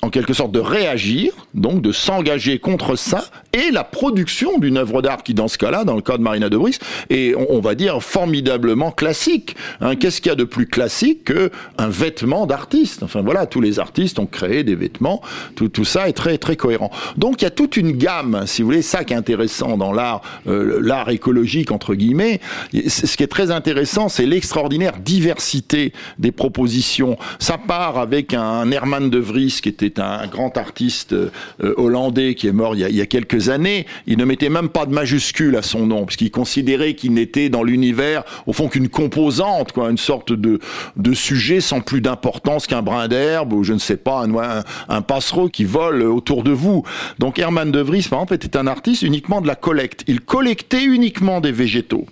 [0.02, 5.00] en quelque sorte de réagir, donc de s'engager contre ça, et la production d'une œuvre
[5.00, 6.78] d'art qui, dans ce cas-là, dans le cas de Marina de Brice,
[7.08, 9.56] est, on, va dire, formidablement classique.
[9.80, 9.96] Hein.
[9.96, 13.02] Qu'est-ce qu'il y a de plus classique qu'un vêtement d'artiste?
[13.02, 15.22] Enfin voilà, tous les artistes ont créé des vêtements,
[15.54, 16.90] tout, tout ça est très très cohérent.
[17.16, 19.92] Donc il y a toute une gamme, si vous voulez, ça qui est intéressant dans
[19.92, 22.40] l'art, euh, l'art écologique entre guillemets.
[22.86, 27.16] Ce qui est très intéressant, c'est l'extraordinaire diversité des propositions.
[27.38, 31.30] Ça part avec un Herman de Vries qui était un grand artiste euh,
[31.76, 33.86] hollandais qui est mort il y, a, quelques années.
[34.06, 37.48] Il ne mettait même pas de majuscule à son nom, parce qu'il considérait qu'il n'était
[37.48, 40.58] dans l'univers, au fond, qu'une composante, quoi, une sorte de,
[40.96, 45.02] de sujet sans plus d'importance qu'un brin d'herbe, ou je ne sais pas, un, un,
[45.02, 46.84] passereau qui vole autour de vous.
[47.18, 50.04] Donc Herman de Vries, par exemple, était un artiste uniquement de la collecte.
[50.06, 52.06] Il collectait uniquement des végétaux.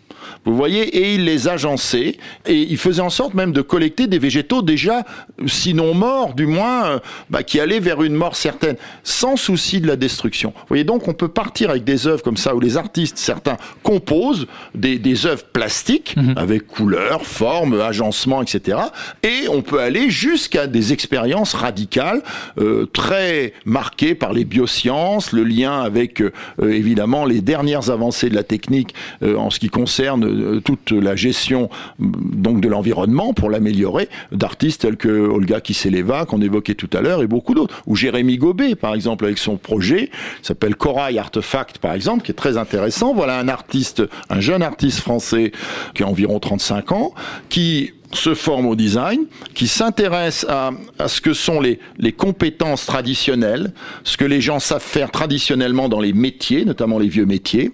[0.44, 4.18] Vous voyez, et il les agençait, et il faisait en sorte même de collecter des
[4.18, 5.04] végétaux déjà,
[5.46, 6.98] sinon morts, du moins, euh,
[7.30, 10.52] bah, qui allaient vers une mort certaine, sans souci de la destruction.
[10.54, 13.56] Vous voyez, donc on peut partir avec des œuvres comme ça, où les artistes, certains,
[13.82, 16.34] composent des, des œuvres plastiques, mhm.
[16.36, 18.78] avec couleurs, formes, agencement, etc.
[19.22, 22.22] Et on peut aller jusqu'à des expériences radicales,
[22.58, 28.34] euh, très marquées par les biosciences, le lien avec, euh, évidemment, les dernières avancées de
[28.34, 34.08] la technique en ce qui concerne concerne toute la gestion donc de l'environnement pour l'améliorer,
[34.32, 38.38] d'artistes tels que Olga Kiseleva qu'on évoquait tout à l'heure et beaucoup d'autres, ou Jérémy
[38.38, 40.10] Gobet par exemple avec son projet
[40.42, 43.14] s'appelle Corail Artefact par exemple qui est très intéressant.
[43.14, 45.52] Voilà un artiste, un jeune artiste français
[45.94, 47.14] qui a environ 35 ans
[47.48, 52.86] qui se forme au design, qui s'intéresse à, à, ce que sont les, les compétences
[52.86, 53.72] traditionnelles,
[54.04, 57.72] ce que les gens savent faire traditionnellement dans les métiers, notamment les vieux métiers,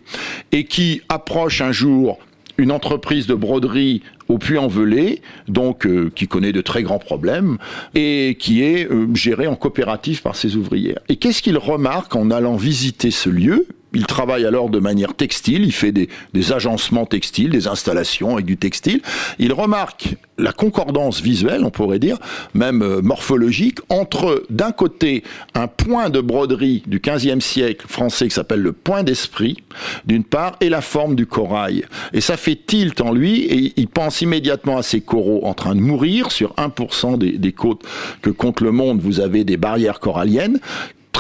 [0.53, 2.19] et qui approche un jour
[2.59, 7.59] une entreprise de broderie au Puy-en-Velay, donc euh, qui connaît de très grands problèmes
[7.95, 11.01] et qui est euh, gérée en coopérative par ses ouvrières.
[11.09, 13.67] Et qu'est-ce qu'il remarque en allant visiter ce lieu?
[13.93, 16.09] Il travaille alors de manière textile, il fait des,
[16.53, 19.03] agencements textiles, des installations avec du textile.
[19.39, 22.19] Il remarque la concordance visuelle, on pourrait dire,
[22.55, 25.23] même euh, morphologique, entre d'un côté
[25.55, 29.63] un point de broderie du 15e siècle français qui s'appelle le point d'esprit,
[30.07, 31.85] d'une part, et la forme du corail.
[32.13, 35.75] Et ça fait tilt en lui, et il pense immédiatement à ces coraux en train
[35.75, 36.33] de mourir.
[36.33, 37.83] Sur 1% des, des côtes
[38.23, 40.59] que compte le monde, vous avez des barrières coralliennes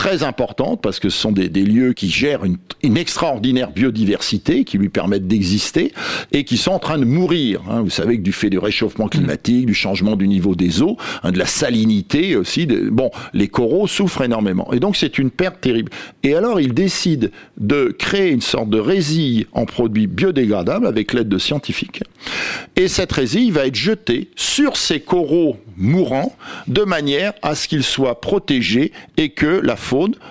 [0.00, 4.64] très importante parce que ce sont des, des lieux qui gèrent une, une, extraordinaire biodiversité
[4.64, 5.92] qui lui permettent d'exister
[6.32, 7.60] et qui sont en train de mourir.
[7.68, 7.82] Hein.
[7.82, 11.32] Vous savez que du fait du réchauffement climatique, du changement du niveau des eaux, hein,
[11.32, 14.72] de la salinité aussi, de, bon, les coraux souffrent énormément.
[14.72, 15.92] Et donc c'est une perte terrible.
[16.22, 21.28] Et alors il décide de créer une sorte de résille en produit biodégradable avec l'aide
[21.28, 22.02] de scientifiques.
[22.74, 26.34] Et cette résille va être jetée sur ces coraux mourants
[26.68, 29.76] de manière à ce qu'ils soient protégés et que la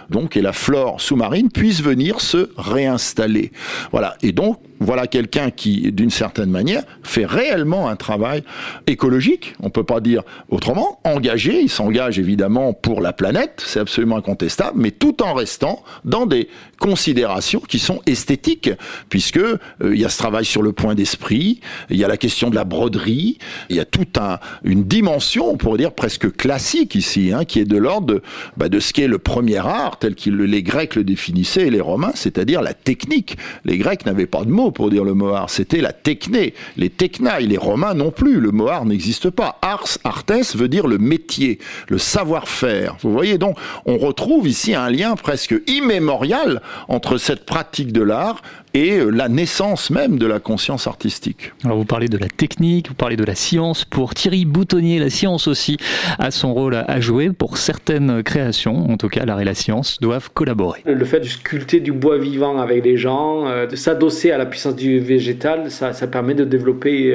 [0.09, 3.51] donc, et la flore sous-marine puissent venir se réinstaller.
[3.91, 4.15] Voilà.
[4.21, 8.43] Et donc, voilà quelqu'un qui, d'une certaine manière, fait réellement un travail
[8.87, 14.17] écologique, on peut pas dire autrement, engagé, il s'engage évidemment pour la planète, c'est absolument
[14.17, 16.47] incontestable, mais tout en restant dans des
[16.79, 18.71] considérations qui sont esthétiques,
[19.09, 22.17] puisque euh, il y a ce travail sur le point d'esprit, il y a la
[22.17, 23.37] question de la broderie,
[23.69, 27.59] il y a toute un, une dimension, on pourrait dire presque classique ici, hein, qui
[27.59, 28.21] est de l'ordre de,
[28.55, 31.81] bah, de ce qu'est le premier art, tel que les Grecs le définissaient et les
[31.81, 33.37] Romains, c'est-à-dire la technique.
[33.65, 36.89] Les Grecs n'avaient pas de mots pour dire le mot art, c'était la techné, les
[36.89, 39.57] technailles, les Romains non plus, le mot art n'existe pas.
[39.61, 42.97] Ars, artes veut dire le métier, le savoir-faire.
[43.01, 48.41] Vous voyez donc, on retrouve ici un lien presque immémorial entre cette pratique de l'art
[48.73, 51.53] et la naissance même de la conscience artistique.
[51.63, 53.83] Alors vous parlez de la technique, vous parlez de la science.
[53.85, 55.77] Pour Thierry Boutonnier, la science aussi
[56.19, 57.31] a son rôle à jouer.
[57.31, 60.81] Pour certaines créations, en tout cas l'art et la science doivent collaborer.
[60.85, 64.75] Le fait de sculpter du bois vivant avec les gens, de s'adosser à la puissance
[64.75, 67.13] du végétal, ça, ça permet de développer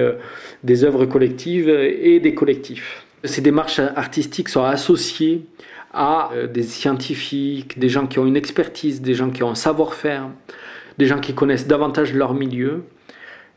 [0.65, 3.05] des œuvres collectives et des collectifs.
[3.23, 5.47] Ces démarches artistiques sont associées
[5.93, 10.29] à des scientifiques, des gens qui ont une expertise, des gens qui ont un savoir-faire
[10.99, 12.85] des gens qui connaissent davantage leur milieu.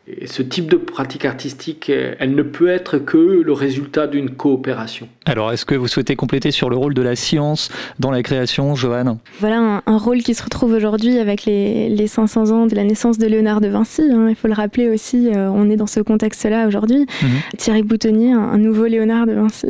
[0.07, 5.09] Et ce type de pratique artistique, elle ne peut être que le résultat d'une coopération.
[5.27, 8.75] Alors, est-ce que vous souhaitez compléter sur le rôle de la science dans la création,
[8.75, 12.73] Joanne Voilà un, un, rôle qui se retrouve aujourd'hui avec les, les, 500 ans de
[12.73, 14.03] la naissance de Léonard de Vinci.
[14.03, 14.27] Hein.
[14.29, 16.99] Il faut le rappeler aussi, euh, on est dans ce contexte-là aujourd'hui.
[16.99, 17.57] Mm -hmm.
[17.57, 19.67] Thierry Boutonnier, un, un, nouveau Léonard de Vinci.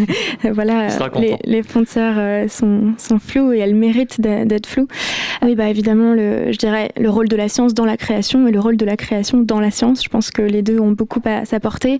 [0.52, 4.88] voilà, les, les, frontières euh, sont, sont floues et elles méritent d'être floues.
[5.42, 8.52] Oui, bah évidemment, le, je dirais le rôle de la science dans la création et
[8.52, 10.04] le rôle de la création dans la science.
[10.04, 11.98] Je pense que les deux ont beaucoup à s'apporter.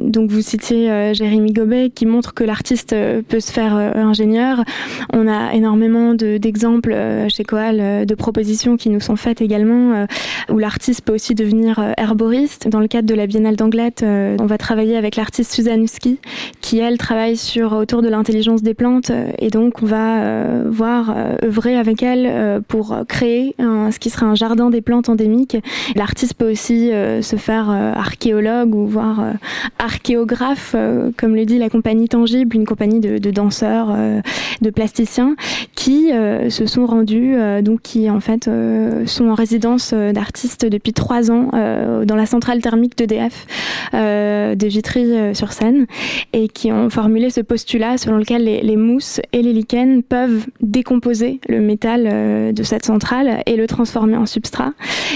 [0.00, 2.94] Donc, vous citiez euh, Jérémy Gobet qui montre que l'artiste
[3.28, 4.62] peut se faire euh, ingénieur.
[5.12, 10.06] On a énormément d'exemples de, chez euh, de propositions qui nous sont faites également euh,
[10.52, 12.68] où l'artiste peut aussi devenir herboriste.
[12.68, 16.18] Dans le cadre de la Biennale d'Anglette, on va travailler avec l'artiste Suzanne Husky
[16.60, 21.76] qui, elle, travaille sur autour de l'intelligence des plantes et donc on va voir œuvrer
[21.76, 25.56] avec elle pour créer ce qui sera un jardin des plantes endémiques.
[25.94, 29.24] L'artiste peut aussi se faire archéologue ou voir
[29.78, 30.76] archéographe,
[31.16, 34.20] comme le dit la compagnie Tangible, une compagnie de, danseurs, euh,
[34.60, 35.36] de plasticiens,
[35.74, 38.50] qui euh, se sont rendus, euh, donc qui en fait
[39.06, 41.50] sont en résidence d'artistes depuis trois ans
[42.04, 43.46] dans la centrale thermique d'EDF
[43.92, 45.86] de Vitry-sur-Seine
[46.32, 51.40] et qui ont formulé ce postulat selon lequel les, mousses et les lichens peuvent décomposer
[51.48, 54.72] le métal de cette centrale et le transformer en substrat.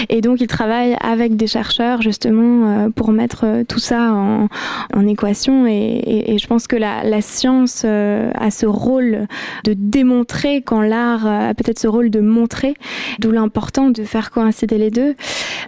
[0.09, 6.33] Et donc ils travaillent avec des chercheurs justement pour mettre tout ça en, équation et,
[6.33, 9.27] et je pense que la, la science euh, a ce rôle
[9.65, 12.73] de démontrer quand l'art a peut-être ce rôle de montrer,
[13.19, 15.15] d'où l'important de faire coïncider les deux.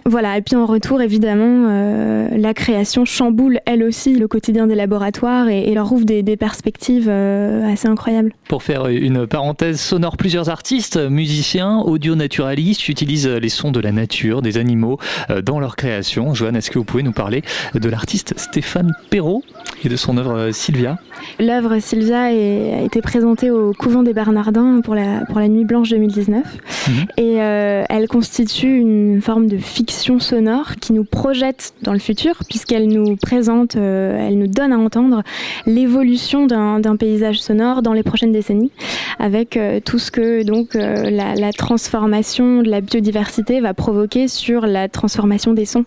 [0.06, 4.74] Voilà, et puis en retour, évidemment, euh, la création chamboule elle aussi le quotidien des
[4.74, 8.32] laboratoires et, leur ouvre des, perspectives euh, assez incroyables.
[8.48, 14.40] Pour faire une parenthèse sonore, plusieurs artistes, musiciens, audio-naturalistes utilisent les sons de la nature,
[14.40, 14.98] des animaux
[15.42, 16.32] dans leur création.
[16.34, 17.42] Joanne, est-ce que vous pouvez nous parler
[17.74, 19.42] de l'artiste Stéphane Perrault
[19.84, 20.98] et de son œuvre Sylvia?
[21.38, 25.90] L'œuvre Sylvia a été présentée au Couvent des Bernardins pour la, pour la Nuit Blanche
[25.90, 26.42] 2019
[26.88, 26.94] mhm.
[27.16, 32.88] et elle constitue une forme de fiction sonore qui nous projette dans le futur, puisqu'elle
[32.88, 35.22] nous présente, euh, elle nous donne à entendre
[35.66, 38.70] l'évolution d'un paysage sonore dans les prochaines décennies,
[39.18, 44.66] avec euh, tout ce que donc euh, la, transformation de la biodiversité va provoquer sur
[44.66, 45.84] la transformation des sons.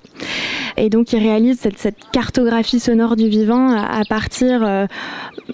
[0.77, 4.87] Et donc il réalise cette, cartographie sonore du vivant à, partir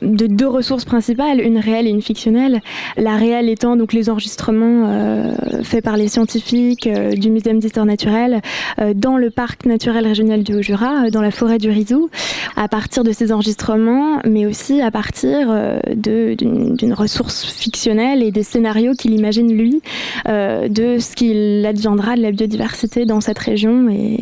[0.02, 2.62] de deux ressources principales, une réelle et une fictionnelle.
[2.98, 8.42] La réelle étant donc les enregistrements faits par les scientifiques du Muséum d'histoire naturelle
[8.80, 12.10] euh, dans le parc naturel régional du Haut-Jura, euh, dans la forêt du Rizou,
[12.56, 18.44] à partir de ces enregistrements, mais aussi à partir euh, d'une ressource fictionnelle et des
[18.44, 19.82] scénarios qu'il imagine lui
[20.26, 24.20] de ce qu'il adviendra de la biodiversité dans cette région et,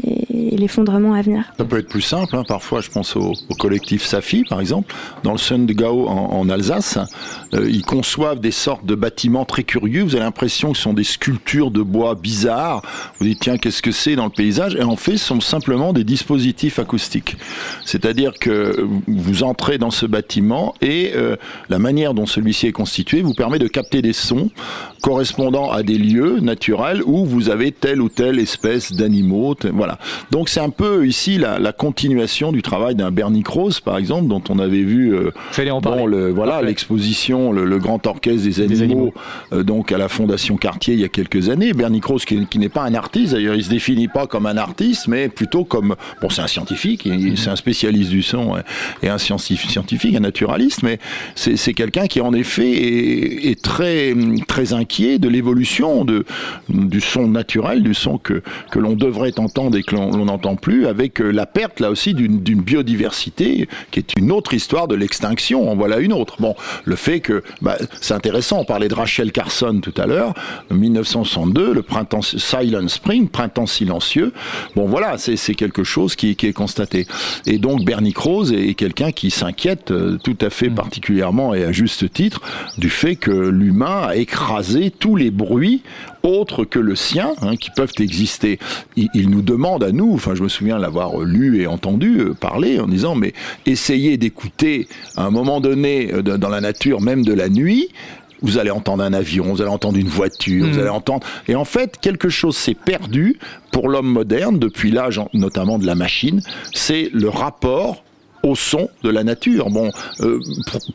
[0.57, 1.53] l'effondrement à venir.
[1.57, 2.43] Ça peut être plus simple, hein.
[2.47, 4.93] parfois je pense au, collectif Safi par exemple,
[5.23, 6.97] dans le Sun de Gao en, Alsace,
[7.51, 11.03] ils conçoivent des sortes de bâtiments très curieux, vous avez l'impression que ce sont des
[11.03, 12.81] sculptures de bois bizarres,
[13.19, 14.75] vous dites tiens qu'est-ce que c'est dans le paysage?
[14.75, 17.35] Et en fait, ce sont simplement des dispositifs acoustiques.
[17.83, 21.35] C'est-à-dire que vous entrez dans ce bâtiment et euh,
[21.67, 24.51] la manière dont celui-ci est constitué vous permet de capter des sons
[25.01, 29.55] correspondant à des lieux naturels où vous avez telle ou telle espèce d'animaux.
[29.73, 29.97] Voilà.
[30.29, 34.27] Donc c'est un peu ici la, la continuation du travail d'un Bernie Krause, par exemple,
[34.27, 35.31] dont on avait vu euh,
[35.81, 39.13] bon, le, voilà l'exposition, le, grand orchestre des animaux,
[39.53, 41.73] euh, donc à la Fondation Cartier il y a quelques années.
[41.73, 44.57] Bernie Krause qui, qui n'est pas un artiste, d'ailleurs, il se définit pas comme un
[44.57, 48.55] artiste, mais plutôt comme bon, c'est un scientifique, c'est un spécialiste du son
[49.01, 50.99] et un scientifique, un naturaliste, mais
[51.35, 54.13] c'est quelqu'un qui en effet est, est très
[54.47, 56.25] très inquiet de l'évolution de,
[56.69, 60.85] du son naturel, du son que, que l'on devrait entendre et que l'on n'entend plus,
[60.85, 65.71] avec euh, la perte là aussi d'une biodiversité qui est une autre histoire de l'extinction.
[65.71, 66.35] En voilà une autre.
[66.39, 70.33] Bon, le fait que, bah, c'est intéressant, on parlait de Rachel Carson tout à l'heure,
[70.71, 74.33] 1962, le printemps Silent Spring, printemps silencieux.
[74.75, 77.07] Bon voilà, c'est quelque chose qui, qui, est constaté.
[77.45, 80.75] Et donc Bernie Krause est quelqu'un qui s'inquiète euh, tout à fait mm.
[80.75, 82.41] particulièrement et à juste titre
[82.77, 85.83] du fait que l'humain a écrasé tous les bruits
[86.23, 88.59] autres que le sien, hein, qui peuvent exister.
[88.95, 92.79] Il, nous demande à nous, enfin je me souviens l'avoir lu et entendu euh, parler
[92.79, 93.33] en disant mais
[93.65, 97.89] essayez d'écouter à un moment donné euh, dans la nature, même de la nuit,
[98.41, 100.79] vous allez entendre un avion, vous allez entendre une voiture, vous hmm.
[100.79, 101.25] allez entendre.
[101.47, 103.37] Et en fait, quelque chose s'est perdu
[103.71, 106.41] pour l'homme moderne depuis l'âge notamment de la machine.
[106.73, 108.03] C'est le rapport
[108.43, 109.69] au son de la nature.
[109.69, 110.39] Bon, euh,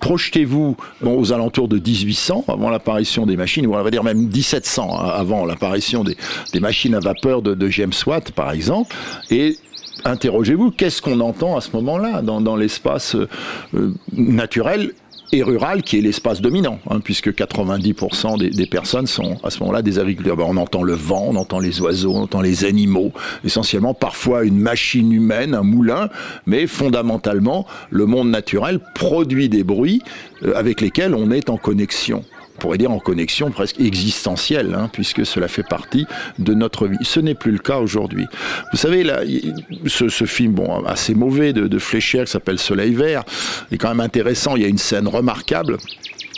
[0.01, 4.89] projetez-vous aux alentours de 1800, avant l'apparition des machines, ou on va dire même 1700,
[4.91, 6.17] hein, avant l'apparition des,
[6.61, 8.95] machines à vapeur de, James Watt, par exemple,
[9.31, 9.57] et
[10.05, 14.93] interrogez-vous, qu'est-ce qu'on entend à ce moment-là dans, l'espace euh, naturel
[15.33, 19.83] et rural qui est l'espace dominant, hein, puisque 90% des, personnes sont à ce moment-là
[19.83, 20.37] des agriculteurs.
[20.37, 23.13] Ben, on entend le vent, on entend les oiseaux, on entend les animaux,
[23.45, 26.09] essentiellement parfois une machine humaine, un moulin,
[26.47, 30.03] mais fondamentalement le monde naturel produit des bruits
[30.43, 32.25] euh, avec lesquels on est en connexion
[32.57, 36.07] on pourrait dire en connexion presque existentielle, hein, puisque cela fait partie
[36.39, 36.97] de notre vie.
[37.03, 38.27] Ce n'est plus le cas aujourd'hui.
[38.73, 39.21] Vous savez, là,
[39.87, 43.25] ce, film, bon, assez mauvais de, de qui s'appelle Soleil vert,
[43.71, 44.57] est quand même intéressant.
[44.57, 45.77] Il y a une scène remarquable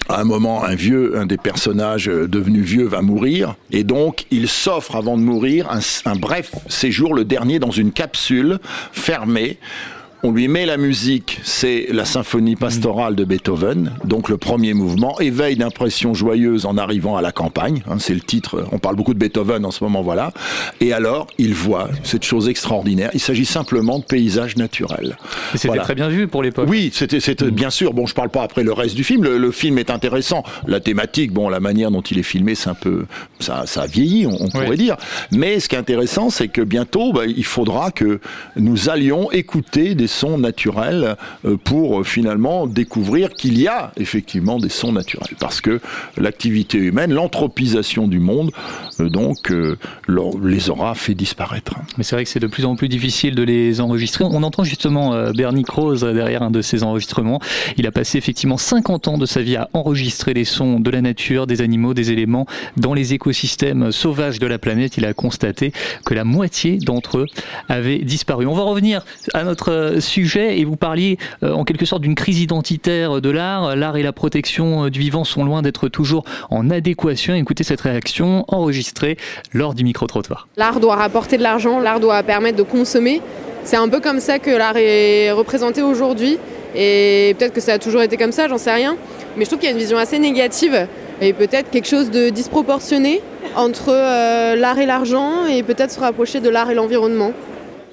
[0.09, 4.25] à un moment, un vieux, un des personnages euh, devenus vieux va mourir, et donc
[4.31, 8.59] il s'offre avant de mourir un, bref séjour, le dernier, dans une capsule
[8.93, 9.59] fermée
[10.25, 15.19] on lui met la musique, c'est la symphonie pastorale de Beethoven, donc le premier mouvement,
[15.21, 19.15] éveil d'impressions joyeuses en arrivant à la campagne, hein, c'est le titre, on parle beaucoup
[19.15, 20.33] de Beethoven en ce moment, voilà.
[20.81, 25.17] Et alors, il voit cette chose extraordinaire, il s'agit simplement de paysages naturels.
[25.55, 26.69] C'était très bien vu pour l'époque.
[26.69, 27.51] Oui, c'était mm.
[27.51, 30.43] bien sûr, bon, je parle pas après le reste du film, le, film est intéressant,
[30.67, 33.07] la thématique, bon, la manière dont il est filmé, c'est un peu,
[33.39, 34.97] ça, ça a vieilli, on, pourrait dire,
[35.31, 38.19] mais ce qui est intéressant, c'est que bientôt, bah, il faudra que
[38.57, 41.17] nous allions écouter des sons naturels
[41.65, 45.37] pour finalement découvrir qu'il y a effectivement des sons naturels.
[45.39, 45.81] Parce que
[46.17, 48.51] l'activité humaine, l'anthropisation du monde,
[48.99, 49.53] donc,
[50.43, 51.75] les aura fait disparaître.
[51.97, 54.25] Mais c'est vrai que c'est de plus en plus difficile de les enregistrer.
[54.25, 57.41] On entend justement Bernie Krause derrière un de ces enregistrements.
[57.77, 61.01] Il a passé effectivement 50 ans de sa vie à enregistrer les sons de la
[61.01, 62.47] nature, des animaux, des éléments
[62.77, 64.97] dans les écosystèmes sauvages de la planète.
[64.97, 65.73] Il a constaté
[66.05, 67.27] que la moitié d'entre eux
[67.69, 68.47] avaient disparu.
[68.47, 69.05] On va revenir
[69.35, 73.77] à notre sujet et vous parliez euh, en quelque sorte d'une crise identitaire de l'art.
[73.77, 77.35] L'art et la protection euh, du vivant sont loin d'être toujours en adéquation.
[77.35, 79.17] Écoutez cette réaction enregistrée
[79.53, 80.49] lors du micro-trottoir.
[80.57, 83.21] L'art doit rapporter de l'argent, l'art doit permettre de consommer.
[83.65, 86.39] C'est un peu comme ça que l'art est représenté aujourd'hui.
[86.75, 88.97] Et peut-être que ça a toujours été comme ça, j'en sais rien.
[89.37, 90.87] Mais je trouve qu'il y a une vision assez négative
[91.21, 93.21] et peut-être quelque chose de disproportionné
[93.57, 97.33] entre euh, l'art et l'argent et peut-être se rapprocher de l'art et l'environnement.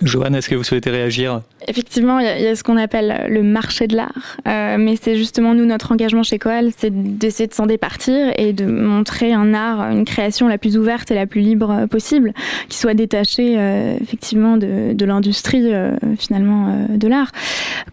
[0.02, 1.42] Joanne, est-ce que vous souhaitez réagir?
[1.68, 4.38] Effectivement, il y, a ce qu'on appelle le marché de l'art.
[4.48, 8.54] Euh, mais c'est justement, nous, notre engagement chez Coal, c'est d'essayer de s'en départir et
[8.54, 12.34] de montrer un art, une création la plus ouverte et la plus libre possible,
[12.70, 17.32] qui soit détachée, euh, effectivement, de, l'industrie, euh, finalement, de l'art,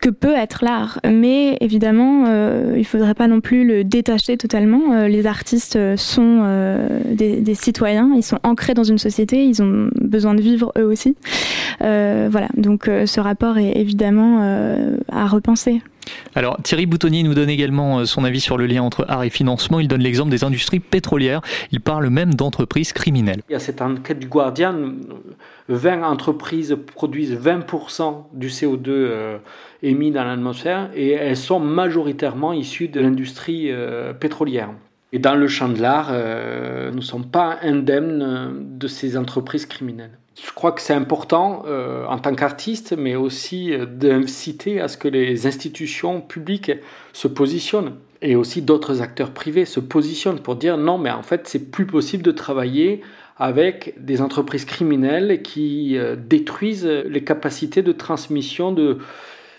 [0.01, 1.01] que peut être l'art.
[1.05, 2.27] Mais évidemment,
[2.75, 5.07] il ne faudrait pas non plus le détacher totalement.
[5.07, 6.45] les artistes sont
[7.07, 11.17] des, citoyens, ils sont ancrés dans une société, ils ont besoin de vivre eux aussi.
[12.29, 15.83] Voilà, donc ce rapport est évidemment euh, à repenser.
[16.35, 19.31] Alors Thierry Boutonnier nous donne également euh, son avis sur le lien entre art et
[19.31, 19.81] financement.
[19.81, 21.41] Il donne l'exemple des industries pétrolières.
[21.71, 23.43] Il parle même d'entreprises criminelles.
[23.49, 24.75] Il y a cette enquête du Guardian.
[25.69, 29.39] 20 entreprises produisent 20% du CO2 euh,
[29.83, 33.71] émis dans l'atmosphère et elles sont majoritairement issues de l'industrie
[34.19, 34.71] pétrolière.
[35.13, 40.19] Et dans le champ de l'art, nous ne sommes pas indemnes de ces entreprises criminelles
[40.41, 44.97] je crois que c'est important euh, en tant qu'artiste, mais aussi euh, d'inciter à ce
[44.97, 46.73] que les institutions publiques
[47.13, 51.49] se positionnent et aussi d'autres acteurs privés se positionnent pour dire non, mais en fait,
[51.49, 53.03] c'est plus possible de travailler
[53.37, 58.99] avec des entreprises criminelles qui euh, détruisent les capacités de transmission de,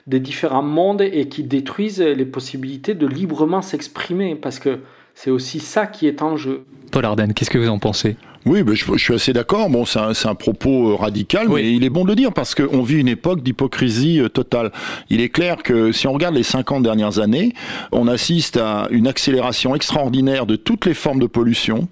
[0.07, 4.79] des différents mondes et qui détruisent les possibilités de librement s'exprimer parce que
[5.13, 6.65] c'est aussi ça qui est en jeu.
[6.91, 8.15] Paul Arden, qu'est-ce que vous en pensez?
[8.45, 9.69] Oui, ben, je, suis assez d'accord.
[9.69, 12.55] Bon, c'est un, un, propos euh, radical, mais il est bon de le dire parce
[12.55, 14.71] qu'on vit une époque d'hypocrisie euh, totale.
[15.09, 17.53] Il est clair que si on regarde les 50 dernières années,
[17.93, 21.87] on assiste à une accélération extraordinaire de toutes les formes de pollution,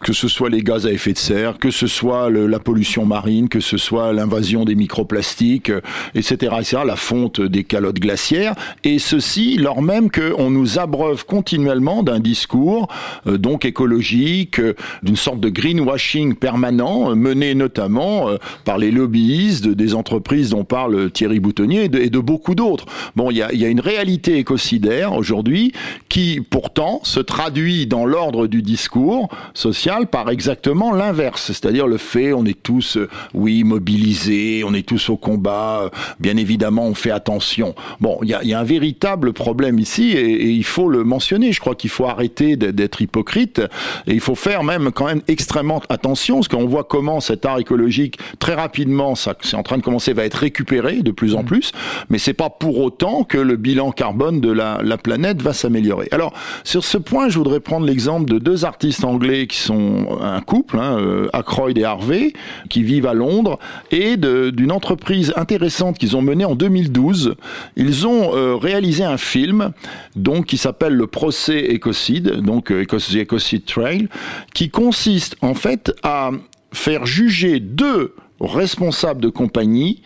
[0.00, 3.06] que ce soit les gaz à effet de serre, que ce soit le, la pollution
[3.06, 5.70] marine, que ce soit l'invasion des microplastiques,
[6.16, 11.24] etc., euh, etc., la fonte des calottes glaciaires, et ceci, lors même qu'on nous abreuve
[11.26, 12.88] continuellement d'un discours
[13.26, 14.60] donc écologique,
[15.02, 15.91] d'une sorte de greenwashing
[16.38, 21.88] permanent euh, mené notamment euh, par les lobbyistes des entreprises dont parle Thierry Boutonnier et
[21.88, 22.86] de, beaucoup d'autres.
[23.16, 25.72] Bon, il y a, une réalité écocidaire aujourd'hui
[26.08, 32.32] qui pourtant se traduit dans l'ordre du discours social par exactement l'inverse, c'est-à-dire le fait
[32.32, 35.90] on est tous, euh, oui, mobilisés, on est tous au combat,
[36.20, 37.74] bien évidemment on fait attention.
[38.00, 41.52] Bon, il y a, un véritable problème ici et il faut le mentionner.
[41.52, 43.60] Je crois qu'il faut arrêter d'être hypocrite
[44.06, 47.58] et il faut faire même quand même extrêmement attention, parce qu'on voit comment cet art
[47.58, 51.42] écologique, très rapidement, ça, c'est en train de commencer, va être récupéré de plus en
[51.42, 51.46] mm.
[51.46, 51.72] plus,
[52.10, 56.08] mais c'est pas pour autant que le bilan carbone de la, la d'une va s'améliorer.
[56.10, 56.32] Alors,
[56.64, 60.78] sur ce point, je voudrais prendre l'exemple de deux artistes anglais qui sont un couple,
[60.78, 62.32] hein, euh, Ackroyd et Harvey,
[62.68, 63.58] qui vivent à Londres,
[63.90, 67.34] et d'une entreprise intéressante qu'ils ont menée en 2012.
[67.76, 69.72] Ils ont euh, réalisé un film,
[70.16, 74.08] donc, qui s'appelle Le procès écocide, donc euh, Ecocide Trail,
[74.54, 75.71] qui consiste en fait
[76.02, 76.30] à
[76.72, 80.02] faire juger deux responsables de compagnie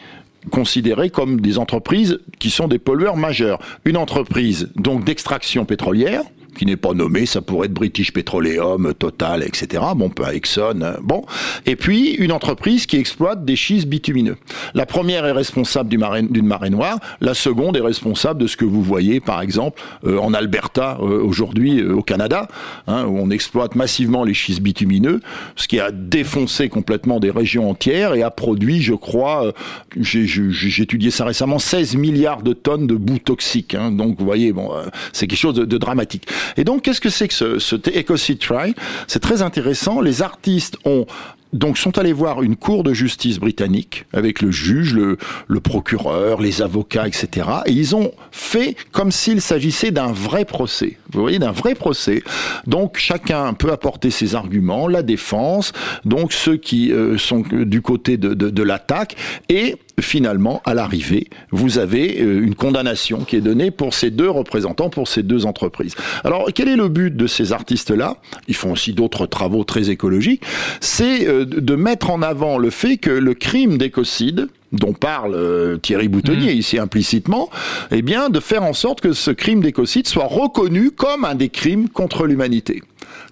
[0.50, 3.58] considérés comme des entreprises qui sont des pollueurs majeurs.
[3.84, 6.22] Une entreprise donc d'extraction pétrolière,
[6.56, 9.82] qui n'est pas nommé, ça pourrait être British Petroleum, Total, etc.
[9.96, 11.24] Bon, pas Exxon, euh, bon.
[11.66, 14.36] Et puis, une entreprise qui exploite des schistes bitumineux.
[14.74, 18.82] La première est responsable d'une marée, noire, la seconde est responsable de ce que vous
[18.82, 22.48] voyez, par exemple, euh, en Alberta, euh, aujourd'hui, au Canada,
[22.86, 25.20] hein, où on exploite massivement les schistes bitumineux,
[25.54, 29.52] ce qui a défoncé complètement des régions entières et a produit, je crois,
[30.00, 33.74] j'ai étudié ça récemment, 16 milliards de tonnes de boue toxique.
[33.74, 33.90] Hein.
[33.92, 34.70] donc, vous voyez, bon,
[35.12, 36.26] c'est quelque chose de dramatique.
[36.56, 38.74] Et donc, qu'est-ce que c'est que ce, ce Ecocide Trial?
[39.06, 40.00] C'est très intéressant.
[40.00, 41.06] Les artistes ont
[41.52, 45.16] donc sont allés voir une cour de justice britannique avec le juge, le,
[45.46, 47.48] le, procureur, les avocats, etc.
[47.66, 50.98] Et ils ont fait comme s'il s'agissait d'un vrai procès.
[51.12, 52.22] Vous voyez, d'un vrai procès.
[52.66, 55.72] Donc chacun peut apporter ses arguments, la défense,
[56.04, 59.16] donc ceux qui euh, sont du côté de, de, de l'attaque,
[59.48, 64.28] et finalement, à l'arrivée, vous avez euh, une condamnation qui est donnée pour ces deux
[64.28, 65.94] représentants, pour ces deux entreprises.
[66.22, 68.16] Alors, quel est le but de ces artistes-là?
[68.48, 70.42] Ils font aussi d'autres travaux très écologiques.
[70.80, 75.78] C'est euh, de mettre en avant le fait que le crime d'écocide, dont parle euh,
[75.78, 76.58] Thierry Boutonnier mmh.
[76.58, 77.48] ici implicitement,
[77.90, 81.48] eh bien, de faire en sorte que ce crime d'écocide soit reconnu comme un des
[81.48, 82.82] crimes contre l'humanité,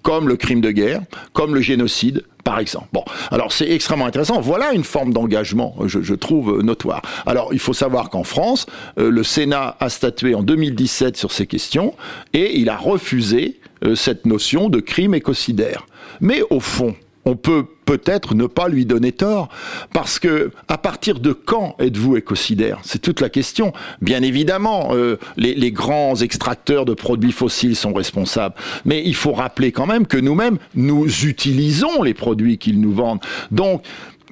[0.03, 1.03] comme le crime de guerre,
[1.33, 2.89] comme le génocide, par exemple.
[2.93, 4.41] Bon, alors c'est extrêmement intéressant.
[4.41, 7.03] Voilà une forme d'engagement, je, trouve notoire.
[7.27, 8.67] Alors il faut savoir qu'en France,
[8.99, 11.95] euh, le Sénat a statué en 2017 sur ces questions
[12.33, 15.87] et il a refusé euh, cette notion de crime écocidaire.
[16.21, 19.49] Mais au fond, on peut peut-être ne pas lui donner tort,
[19.93, 22.81] parce que à partir de quand êtes-vous écocidaire?
[22.83, 23.73] C'est toute la question.
[24.01, 28.55] Bien évidemment, euh, les, les, grands extracteurs de produits fossiles sont responsables,
[28.85, 33.21] mais il faut rappeler quand même que nous-mêmes, nous utilisons les produits qu'ils nous vendent.
[33.51, 33.83] Donc,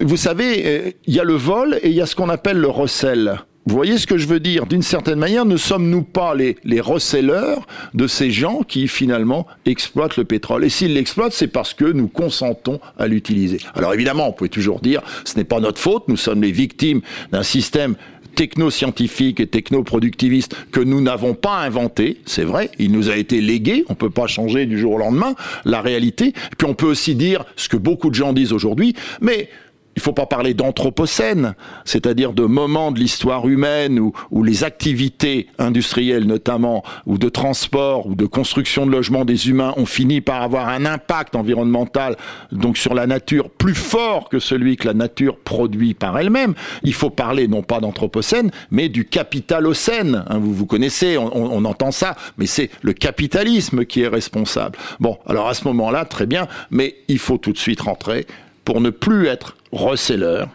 [0.01, 2.59] vous savez, euh, il y a le vol et il y a ce qu'on appelle
[2.59, 3.43] le recel.
[3.65, 4.67] Vous voyez ce que je veux dire?
[4.67, 10.17] D'une certaine manière, ne sommes-nous pas les, les receleurs de ces gens qui finalement exploitent
[10.17, 10.65] le pétrole?
[10.65, 13.59] Et s'ils l'exploitent, c'est parce que nous consentons à l'utiliser.
[13.75, 17.03] Alors évidemment, on peut toujours dire, ce n'est pas notre faute, nous sommes les victimes
[17.31, 17.95] d'un système
[18.35, 23.85] techno-scientifique et techno-productiviste que nous n'avons pas inventé, c'est vrai, il nous a été légué,
[23.89, 25.35] on peut pas changer du jour au lendemain
[25.65, 26.33] la réalité.
[26.59, 29.49] Puis on peut aussi dire ce que beaucoup de gens disent aujourd'hui, mais
[29.97, 35.49] il faut pas parler d'anthropocène, c'est-à-dire de moments de l'histoire humaine où, où, les activités
[35.59, 40.43] industrielles notamment, ou de transport, ou de construction de logements des humains ont fini par
[40.43, 42.17] avoir un impact environnemental,
[42.53, 46.55] donc sur la nature, plus fort que celui que la nature produit par elle-même.
[46.83, 50.25] Il faut parler non pas d'anthropocène, mais du capitalocène.
[50.29, 54.79] Hein, vous, vous connaissez, on, on entend ça, mais c'est le capitalisme qui est responsable.
[55.01, 58.27] Bon, alors à ce moment-là, très bien, mais il faut tout de suite rentrer
[58.65, 60.49] pour ne plus être receleur,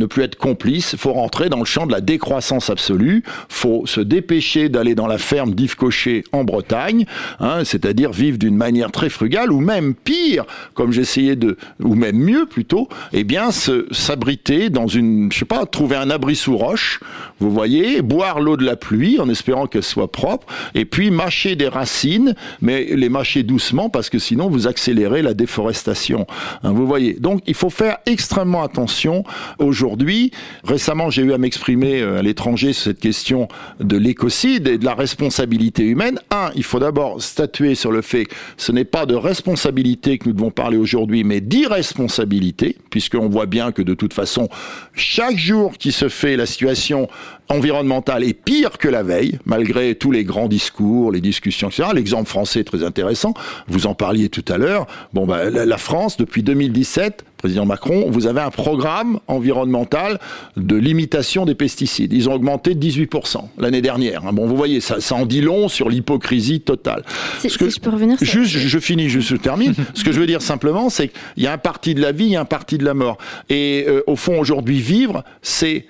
[0.00, 4.00] ne plus être complice, faut rentrer dans le champ de la décroissance absolue, faut se
[4.00, 7.04] dépêcher d'aller dans la ferme d'Yves Cochet en Bretagne,
[7.38, 10.44] hein, c'est-à-dire vivre d'une manière très frugale, ou même pire,
[10.74, 15.66] comme j'essayais de, ou même mieux plutôt, eh bien s'abriter dans une, je sais pas,
[15.66, 17.00] trouver un abri sous roche,
[17.38, 21.56] vous voyez, boire l'eau de la pluie en espérant qu'elle soit propre, et puis mâcher
[21.56, 26.26] des racines, mais les mâcher doucement parce que sinon vous accélérez la déforestation.
[26.62, 29.24] Hein, vous voyez, donc il faut faire extrêmement attention
[29.58, 30.30] aujourd'hui aujourd'hui.
[30.62, 33.48] Récemment, j'ai eu à m'exprimer euh, à l'étranger sur cette question
[33.80, 36.20] de l'écocide et de la responsabilité humaine.
[36.30, 40.28] Un, il faut d'abord statuer sur le fait que ce n'est pas de responsabilité que
[40.28, 44.48] nous devons parler aujourd'hui, mais d'irresponsabilité, puisqu'on voit bien que de toute façon,
[44.94, 47.08] chaque jour qui se fait, la situation
[47.50, 51.90] environnementale est pire que la veille, malgré tous les grands discours, les discussions, etc.
[51.94, 53.34] L'exemple français est très intéressant.
[53.68, 54.86] Vous en parliez tout à l'heure.
[55.12, 60.20] Bon, bah, la France, depuis 2017, président Macron, vous avez un programme environnemental
[60.56, 62.12] de limitation des pesticides.
[62.12, 64.22] Ils ont augmenté de 18% l'année dernière.
[64.32, 67.02] Bon, vous voyez, ça, ça en dit long sur l'hypocrisie totale.
[67.38, 68.16] Si, je peux revenir.
[68.20, 69.74] Juste, je, finis, je termine.
[69.94, 72.26] Ce que je veux dire simplement, c'est qu'il y a un parti de la vie,
[72.26, 73.18] il y a un parti de la mort.
[73.48, 75.86] Et euh, au fond, aujourd'hui, vivre, c'est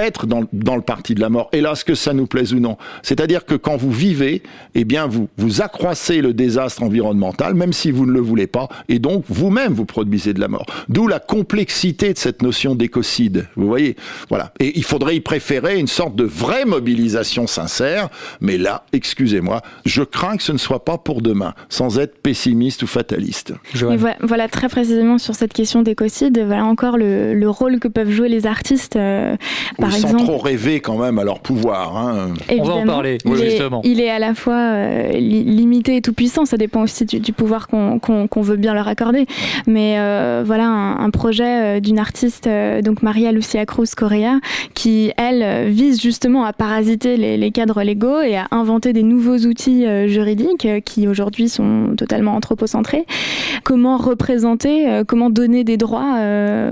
[0.00, 1.48] être dans, dans, le parti de la mort.
[1.52, 2.76] Et là, ce que ça nous plaise ou non.
[3.02, 4.42] C'est-à-dire que quand vous vivez,
[4.74, 8.68] eh bien, vous, vous accroissez le désastre environnemental, même si vous ne le voulez pas,
[8.88, 10.66] et donc vous-même vous produisez de la mort.
[10.88, 13.46] D'où la complexité de cette notion d'écocide.
[13.56, 13.96] Vous voyez,
[14.28, 14.52] voilà.
[14.60, 18.08] Et il faudrait y préférer une sorte de vraie mobilisation sincère.
[18.40, 22.82] Mais là, excusez-moi, je crains que ce ne soit pas pour demain, sans être pessimiste
[22.82, 23.54] ou fataliste.
[23.74, 26.38] Voilà, voilà, très précisément sur cette question d'écocide.
[26.44, 28.96] Voilà encore le, le, rôle que peuvent jouer les artistes.
[28.96, 29.36] Euh,
[29.90, 31.96] sans trop rêver quand même à leur pouvoir.
[31.96, 32.34] Hein.
[32.58, 33.82] On va en parler, il justement.
[33.82, 37.32] Est, il est à la fois euh, limité et tout puissant, ça dépend aussi du,
[37.32, 39.26] pouvoir qu'on veut bien leur accorder.
[39.66, 42.48] Mais euh, voilà un, projet euh, d'une artiste,
[42.82, 44.40] donc Maria Lucia Cruz Correa,
[44.74, 49.38] qui elle vise justement à parasiter les, les, cadres légaux et à inventer des nouveaux
[49.38, 53.06] outils juridiques qui aujourd'hui sont totalement anthropocentrés.
[53.64, 56.14] Comment représenter, comment donner des droits,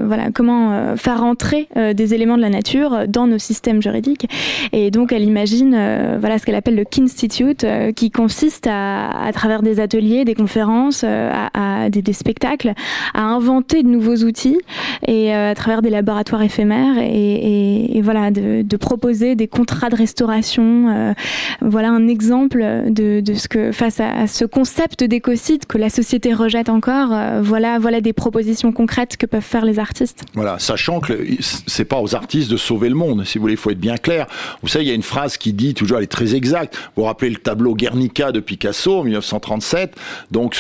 [0.05, 4.29] voilà, comment faire entrer des éléments de la nature dans nos systèmes juridiques.
[4.73, 9.31] Et donc, elle imagine euh, voilà, ce qu'elle appelle le Kinstitute, euh, qui consiste à,
[9.33, 12.75] travers des ateliers, des conférences, euh, à, des, spectacles,
[13.15, 14.59] à inventer de nouveaux outils
[15.07, 21.15] et à travers des laboratoires éphémères et, voilà, de, proposer des contrats de restauration.
[21.61, 26.33] voilà un exemple de, de, ce que, face à, ce concept d'écocide que la société
[26.33, 27.11] rejette encore,
[27.43, 30.23] voilà, voilà des propositions concrètes que peuvent faire les artistes.
[30.35, 33.59] Voilà, sachant que c'est pas aux artistes de sauver le monde, si vous voulez, il
[33.59, 34.27] faut être bien clair.
[34.63, 37.03] Vous savez, il y a une phrase qui dit, toujours, elle est très exacte, vous
[37.03, 39.97] vous rappelez le tableau Guernica de Picasso, en 1937,
[40.31, 40.55] donc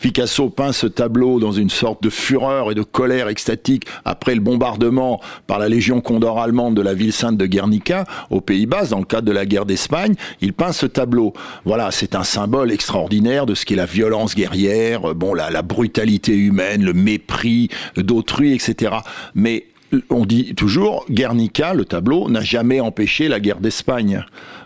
[0.00, 4.40] Picasso peint ce tableau dans une sorte de fureur et de colère extatique après le
[4.40, 8.98] bombardement par la Légion Condor allemande de la ville sainte de Guernica, aux Pays-Bas, dans
[8.98, 10.14] le cadre de la guerre d'Espagne.
[10.40, 11.32] Il peint ce tableau.
[11.64, 16.34] Voilà, c'est un symbole extraordinaire de ce qu'est la violence guerrière, bon, la, la brutalité
[16.34, 18.96] humaine, le mépris d'autrui, etc.
[19.34, 19.64] Mais
[20.10, 24.24] on dit toujours, Guernica, le tableau, n'a jamais empêché la guerre d'Espagne.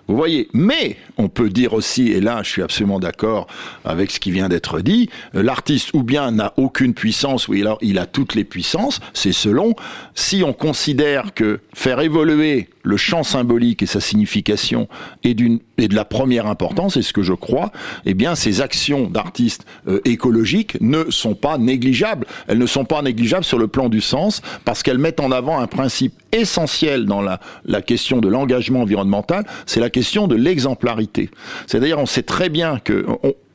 [0.08, 3.46] Vous voyez, mais on peut dire aussi, et là je suis absolument d'accord
[3.84, 7.76] avec ce qui vient d'être dit, l'artiste ou bien n'a aucune puissance ou il a,
[7.82, 9.74] il a toutes les puissances, c'est selon,
[10.14, 14.88] si on considère que faire évoluer le champ symbolique et sa signification
[15.24, 17.70] est, d'une, est de la première importance, et ce que je crois,
[18.06, 22.26] eh bien ces actions d'artistes euh, écologiques ne sont pas négligeables.
[22.46, 25.58] Elles ne sont pas négligeables sur le plan du sens, parce qu'elles mettent en avant
[25.58, 31.30] un principe essentiel dans la, la question de l'engagement environnemental, c'est la question de l'exemplarité.
[31.66, 33.04] C'est-à-dire, on sait très bien que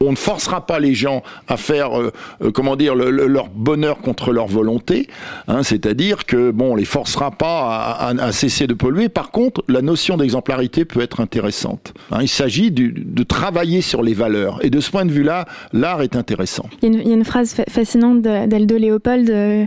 [0.08, 3.49] on ne forcera pas les gens à faire, euh, euh, comment dire, le, le, leur
[3.49, 5.08] bonheur contre leur volonté.
[5.47, 9.10] Hein, C'est-à-dire que bon, on les forcera pas à, à, à, cesser de polluer.
[9.10, 11.93] Par contre, la notion d'exemplarité peut être intéressante.
[12.12, 14.60] Hein, il s'agit de travailler sur les valeurs.
[14.64, 16.66] Et de ce point de vue-là, l'art est intéressant.
[16.82, 19.66] Il y, a une, il y, a une, phrase fascinante d'Aldo Léopold euh,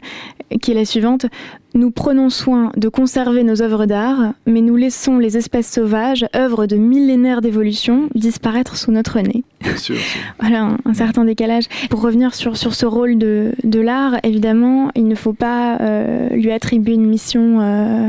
[0.61, 1.27] qui est la suivante.
[1.75, 6.67] Nous prenons soin de conserver nos œuvres d'art, mais nous laissons les espèces sauvages, œuvres
[6.67, 9.45] de millénaires d'évolution, disparaître sous notre nez.
[9.61, 9.97] Bien sûr.
[10.41, 11.65] Voilà, un, certain décalage.
[11.91, 16.29] Pour revenir sur, sur ce rôle de, de l'art, évidemment, il ne faut pas euh,
[16.31, 18.09] lui attribuer une mission euh,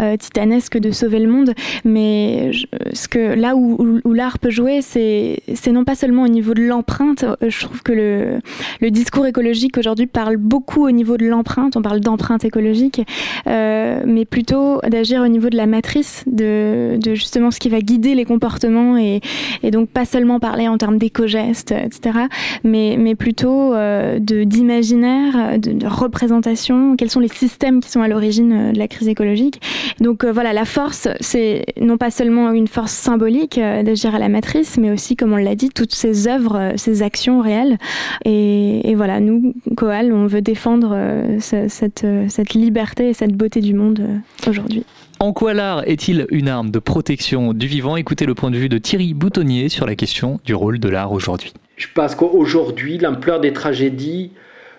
[0.00, 1.52] euh, titanesque de sauver le monde,
[1.84, 2.52] mais
[2.92, 5.42] ce que, là où, l'art peut jouer, c'est
[5.72, 7.24] non pas seulement au niveau de l'empreinte.
[7.46, 12.00] Je trouve que le, discours écologique aujourd'hui parle beaucoup au niveau de l'empreinte, on parle
[12.00, 13.02] d'empreinte écologique,
[13.46, 18.14] mais plutôt d'agir au niveau de la matrice, de, de, justement ce qui va guider
[18.14, 19.20] les comportements et,
[19.62, 22.18] et donc pas seulement parler en termes d'éco-gestes, etc.,
[22.64, 28.52] mais, plutôt euh, d'imaginaire, de, de, représentation, quels sont les systèmes qui sont à l'origine
[28.52, 29.60] euh, de la crise écologique.
[30.00, 34.18] Donc euh, voilà, la force, c'est non pas seulement une force symbolique euh, d'agir à
[34.18, 37.78] la matrice, mais aussi, comme on l'a dit, toutes ces œuvres, euh, ces actions réelles.
[38.24, 44.02] Et, voilà, nous, Coal, on veut défendre euh, cette liberté et cette beauté du monde
[44.46, 44.84] aujourd'hui.
[45.18, 47.96] En quoi l'art est-il une arme de protection du vivant?
[47.96, 51.10] Écoutez le point de vue de Thierry Boutonnier sur la question du rôle de l'art
[51.10, 51.54] aujourd'hui.
[51.78, 54.32] Je pense qu'aujourd'hui, l'ampleur des tragédies,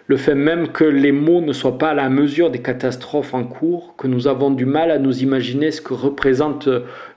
[0.05, 3.45] le fait même que les mots ne soient pas à la mesure des catastrophes en
[3.45, 6.69] cours, que nous avons du mal à nous imaginer ce que représente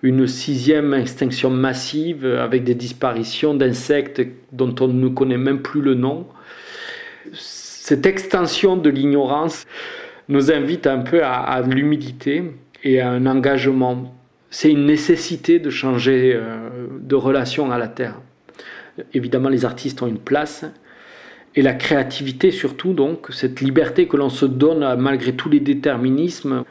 [0.03, 5.95] une sixième extinction massive avec des disparitions d'insectes dont on ne connaît même plus le
[5.95, 6.27] nom.
[7.35, 9.66] Cette extension de l'ignorance
[10.31, 12.45] nous invite un peu à, à l'humilité
[12.85, 14.14] et un engagement.
[14.51, 16.68] C'est une nécessité de changer euh,
[17.01, 18.20] de relation à la Terre.
[19.14, 20.64] Évidemment, les artistes ont une place,
[21.55, 26.64] et la créativité surtout, donc, cette liberté que l'on se donne malgré tous les déterminismes,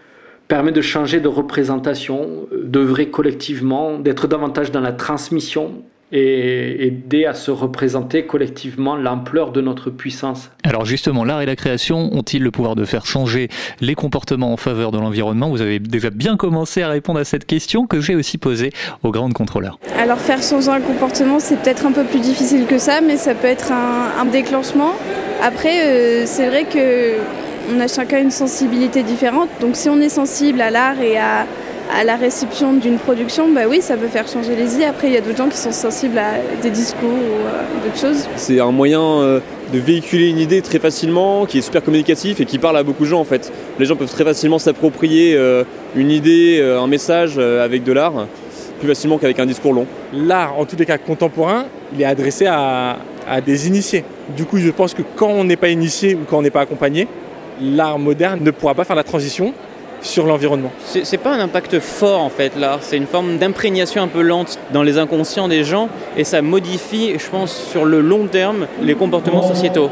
[0.47, 7.33] permet de changer de représentation, d'œuvrer collectivement, d'être davantage dans la transmission et aider à
[7.33, 10.49] se représenter collectivement l'ampleur de notre puissance.
[10.63, 13.49] Alors justement, l'art et la création ont-ils le pouvoir de faire changer
[13.79, 15.49] les comportements en faveur de l'environnement?
[15.49, 18.71] Vous avez déjà bien commencé à répondre à cette question que j'ai aussi posée
[19.03, 19.79] au grand contrôleur.
[19.97, 23.35] Alors faire changer un comportement, c'est peut-être un peu plus difficile que ça, mais ça
[23.35, 24.93] peut être un, un déclenchement.
[25.41, 27.13] Après, euh, c'est vrai que
[27.71, 31.45] on a chacun une sensibilité différente, donc si on est sensible à l'art et à
[31.91, 34.85] à la réception d'une production, bah oui, ça peut faire changer les idées.
[34.85, 37.99] Après, il y a d'autres gens qui sont sensibles à des discours ou euh, d'autres
[37.99, 38.27] choses.
[38.35, 39.39] C'est un moyen euh,
[39.73, 43.03] de véhiculer une idée très facilement, qui est super communicatif et qui parle à beaucoup
[43.03, 43.51] de gens en fait.
[43.79, 45.63] Les gens peuvent très facilement s'approprier euh,
[45.95, 48.27] une idée, un message avec de l'art,
[48.79, 49.87] plus facilement qu'avec un discours long.
[50.13, 54.03] L'art, en tous les cas contemporain, il est adressé à, à des initiés.
[54.37, 56.61] Du coup, je pense que quand on n'est pas initié ou quand on n'est pas
[56.61, 57.07] accompagné,
[57.59, 59.53] l'art moderne ne pourra pas faire la transition
[60.01, 60.71] sur l'environnement.
[60.85, 64.59] C'est pas un impact fort en fait là, c'est une forme d'imprégnation un peu lente
[64.71, 68.95] dans les inconscients des gens et ça modifie, je pense, sur le long terme les
[68.95, 69.89] comportements sociétaux.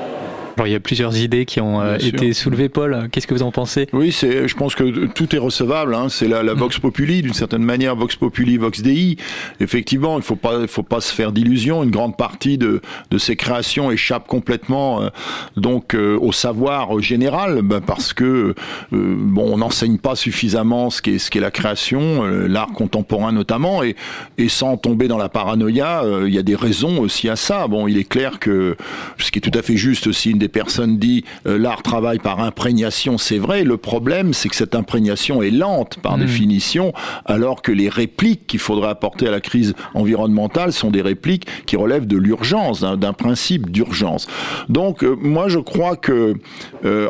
[0.57, 3.09] Alors, il y a plusieurs idées qui ont euh, été soulevées, Paul.
[3.11, 3.87] Qu'est-ce que vous en pensez?
[3.93, 5.93] Oui, c'est, je pense que tout est recevable.
[5.93, 6.09] Hein.
[6.09, 9.17] C'est la, la, vox populi, d'une certaine manière, vox populi, vox dei.
[9.59, 11.83] Effectivement, il faut pas, il faut pas se faire d'illusions.
[11.83, 12.81] Une grande partie de,
[13.11, 15.09] de ces créations échappe complètement, euh,
[15.57, 18.53] donc, euh, au savoir général, bah, parce que euh,
[18.91, 23.83] bon, on n'enseigne pas suffisamment ce qu'est, ce qu'est la création, euh, l'art contemporain notamment,
[23.83, 23.95] et,
[24.39, 27.67] et sans tomber dans la paranoïa, il y a des raisons aussi à ça.
[27.67, 28.75] Bon, il est clair que
[29.19, 32.39] ce qui est tout à fait juste aussi une des personnes disent l'art travaille par
[32.39, 33.63] imprégnation, c'est vrai.
[33.63, 36.21] Le problème, c'est que cette imprégnation est lente par mmh.
[36.21, 36.93] définition,
[37.25, 41.75] alors que les répliques qu'il faudrait apporter à la crise environnementale sont des répliques qui
[41.75, 44.27] relèvent de l'urgence, d'un principe d'urgence.
[44.69, 46.35] Donc, moi, je crois que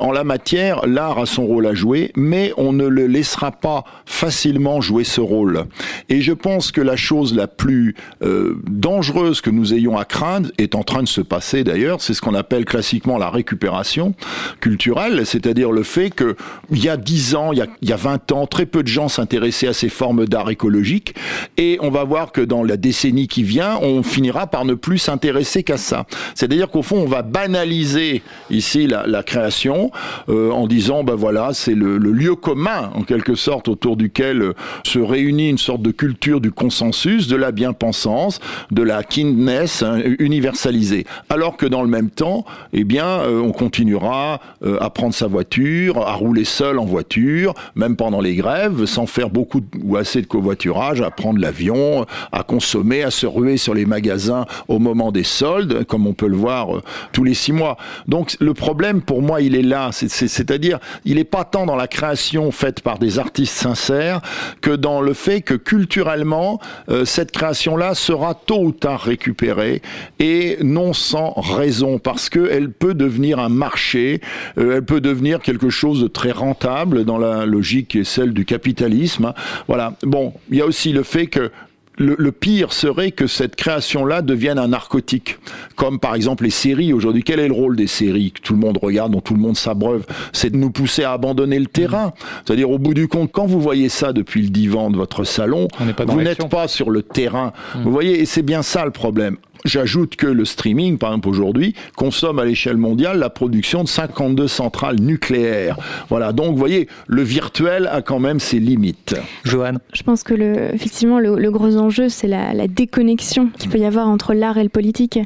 [0.02, 3.84] en la matière, l'art a son rôle à jouer, mais on ne le laissera pas
[4.06, 5.66] facilement jouer ce rôle.
[6.10, 10.50] Et je pense que la chose la plus euh, dangereuse que nous ayons à craindre
[10.58, 14.14] est en train de se passer d'ailleurs, c'est ce qu'on appelle classiquement la récupération
[14.60, 16.36] culturelle, c'est-à-dire le fait que
[16.72, 18.84] il y a 10 ans, il y a, il y a 20 ans, très peu
[18.84, 21.16] de gens s'intéressaient à ces formes d'art écologique
[21.58, 24.98] et on va voir que dans la décennie qui vient, on finira par ne plus
[24.98, 26.06] s'intéresser qu'à ça.
[26.36, 29.92] C'est-à-dire qu'au fond, on va banaliser ici la, création
[30.30, 34.42] euh, en disant ben voilà, c'est le, le lieu commun en quelque sorte autour duquel
[34.42, 34.54] euh,
[34.86, 38.40] se réunit une sorte de culture du consensus, de la bien-pensance,
[38.72, 41.06] de la kindness hein, universalisée.
[41.30, 45.28] Alors que dans le même temps, eh bien, euh, on continuera euh, à prendre sa
[45.28, 50.22] voiture, à rouler seul en voiture, même pendant les grèves, sans faire beaucoup ou assez
[50.22, 55.12] de covoiturage, à prendre l'avion, à consommer, à se ruer sur les magasins au moment
[55.12, 57.78] des soldes, comme on peut le voir tous les six mois.
[58.08, 61.88] Donc le problème pour moi, il est là, c'est-à-dire, il n'est pas tant dans la
[61.88, 64.22] création faite par des artistes sincères
[64.62, 66.60] que dans le fait que culturellement,
[66.90, 69.82] euh, cette création-là sera tôt ou tard récupérée
[70.20, 74.22] et non sans raison parce qu'elle peut devenir un marché,
[74.58, 78.34] euh, elle peut devenir quelque chose de très rentable dans la logique qui est celle
[78.34, 79.34] du capitalisme.
[79.68, 79.94] Voilà.
[80.04, 81.52] Bon, il y a aussi le fait que
[81.98, 85.38] le, pire serait que cette création-là devienne un narcotique,
[85.76, 87.24] comme par exemple les séries aujourd'hui.
[87.24, 89.58] Quel est le rôle des séries que tout le monde regarde, dont tout le monde
[89.58, 90.06] s'abreuve?
[90.32, 92.14] C'est de nous pousser à abandonner le terrain.
[92.46, 95.68] C'est-à-dire, au bout du compte, quand vous voyez ça depuis le divan de votre salon,
[96.08, 97.52] vous n'êtes pas sur le terrain.
[97.76, 97.82] Mmh.
[97.84, 99.38] Vous voyez, et c'est bien ça le problème.
[99.68, 104.48] J'ajoute que le streaming, par exemple aujourd'hui, consomme à l'échelle mondiale la production de 52
[104.48, 105.78] centrales nucléaires.
[106.08, 109.16] Voilà, donc vous voyez, le virtuel a quand même ses limites.
[109.44, 113.84] Joanne Je pense que le, effectivement, le, gros enjeu, c'est la, déconnexion qu'il peut y
[113.84, 115.20] avoir entre l'art et le politique.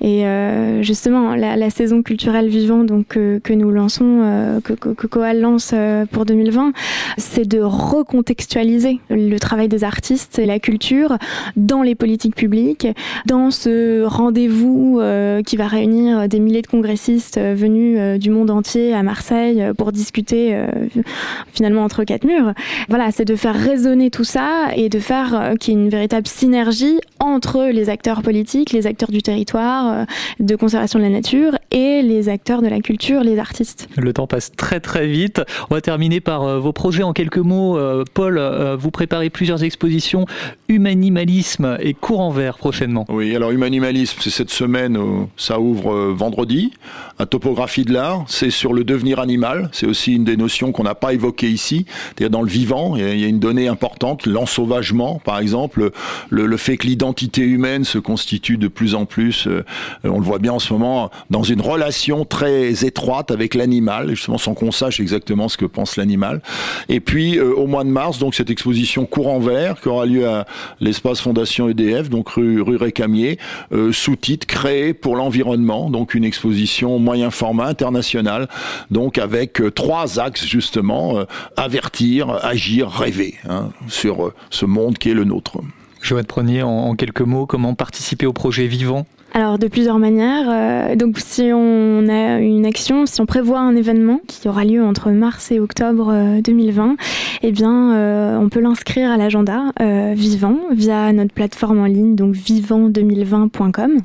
[0.00, 5.40] Et euh, justement, la, saison culturelle vivante donc, que nous lançons, euh, que, que, Coal
[5.40, 6.72] lance euh, pour 2020,
[7.16, 11.16] c'est de recontextualiser le travail des artistes et la culture
[11.56, 12.88] dans les politiques publiques,
[13.26, 18.30] dans ce rendez-vous euh, qui va réunir des milliers de congressistes euh, venus euh, du
[18.30, 20.56] monde entier à Marseille pour discuter
[21.52, 22.52] finalement entre quatre murs.
[22.88, 26.26] Voilà, c'est de faire résonner tout ça et de faire qu'il y ait une véritable
[26.26, 30.06] synergie entre les acteurs politiques, les acteurs du territoire,
[30.40, 33.88] de conservation de la nature et les acteurs de la culture, les artistes.
[33.96, 35.40] Le temps passe très très vite.
[35.70, 37.78] On va terminer par vos projets en quelques mots.
[38.12, 38.40] Paul,
[38.78, 40.26] vous préparez plusieurs expositions
[40.68, 43.04] humanimalisme et courant vert prochainement.
[43.08, 44.98] Oui, alors Humanimalisme, c'est cette semaine,
[45.38, 46.70] ça ouvre euh, vendredi.
[47.18, 49.70] À Topographie de l'art, c'est sur le devenir animal.
[49.72, 51.86] C'est aussi une des notions qu'on n'a pas évoquées ici.
[51.88, 55.92] C'est-à-dire dans le vivant, il y a une donnée importante, l'ensauvagement, par exemple,
[56.28, 59.64] le, fait que l'identité humaine se constitue de plus en plus, euh,
[60.02, 64.38] on le voit bien en ce moment, dans une relation très étroite avec l'animal, justement
[64.38, 66.42] sans qu'on sache exactement ce que pense l'animal.
[66.90, 70.28] Et puis euh, au mois de mars, donc cette exposition Courant Vert qui aura lieu
[70.28, 70.46] à
[70.80, 73.38] l'espace Fondation EDF, donc rue Récamier,
[73.72, 78.48] euh, sous-titre créé pour l'environnement, donc une exposition moyen format international,
[78.90, 81.24] donc avec euh, trois axes justement euh,
[81.56, 85.58] avertir, agir, rêver hein, sur ce monde qui est le nôtre.
[86.02, 89.06] Joël Prenier, en quelques mots, comment participer au projet Vivant?
[89.34, 90.46] Alors de plusieurs manières.
[90.48, 94.82] Euh, donc si on a une action, si on prévoit un événement qui aura lieu
[94.82, 96.94] entre mars et octobre 2020, euh,
[97.42, 99.72] eh bien euh, on peut l'inscrire à l'agenda
[100.14, 103.98] Vivant via notre plateforme en ligne donc vivant2020.com.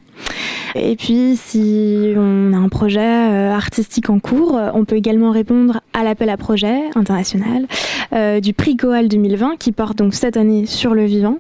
[0.76, 6.04] Et puis si on a un projet artistique en cours, on peut également répondre à
[6.04, 7.68] l'appel à projet international
[8.42, 11.38] du prix Coal 2020 qui porte donc cette année sur le vivant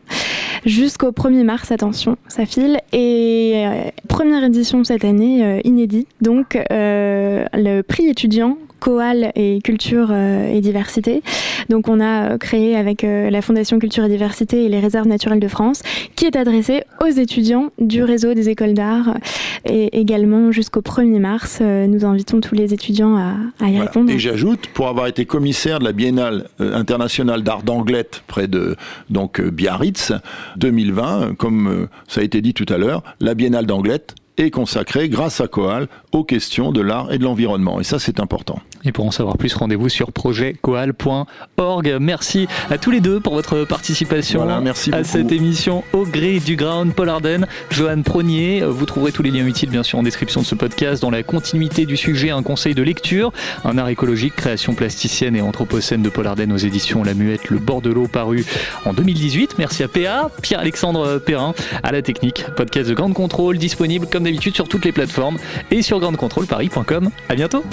[0.65, 2.79] jusqu'au 1er mars, attention, ça file.
[2.93, 6.07] Et euh, première édition cette année, euh, inédit.
[6.21, 11.21] Donc, euh, le prix étudiant Coal et Culture et Diversité.
[11.69, 15.47] Donc on a créé avec la Fondation Culture et Diversité et les Réserves naturelles de
[15.47, 15.81] France,
[16.15, 19.17] qui est adressé aux étudiants du réseau des écoles d'art.
[19.65, 24.09] Et également jusqu'au 1er mars, nous invitons tous les étudiants à, y répondre.
[24.11, 28.75] Et j'ajoute, pour avoir été commissaire de la Biennale internationale d'art d'Anglette près de
[29.09, 30.13] donc Biarritz,
[30.57, 35.09] 2020, comme euh, ça a été dit tout à l'heure, la Biennale d'Anglette est consacrée,
[35.09, 37.79] grâce à Coal, aux questions de l'art et de l'environnement.
[37.79, 38.59] Et ça, c'est important.
[38.85, 41.97] Et pour en savoir plus, rendez-vous sur projetcoal.org.
[41.99, 46.55] Merci à tous les deux pour votre participation merci à cette émission au gré du
[46.55, 46.93] ground.
[46.93, 48.63] Paul Arden, Johan Pronier.
[48.65, 51.01] Vous trouverez tous les liens utiles, bien sûr, en description de ce podcast.
[51.01, 53.31] Dans la continuité du sujet, un conseil de lecture,
[53.65, 57.59] un art écologique, création plasticienne et anthropocène de Paul Arden aux éditions La Muette, Le
[57.59, 58.45] bord de l'eau, paru
[58.85, 59.55] en 2018.
[59.57, 61.53] Merci à PA, Pierre-Alexandre Perrin,
[61.83, 62.45] à la technique.
[62.55, 65.37] Podcast de Grande Contrôle, disponible comme d'habitude sur toutes les plateformes
[65.71, 67.09] et sur grandecontrôleparis.com.
[67.29, 67.63] À bientôt.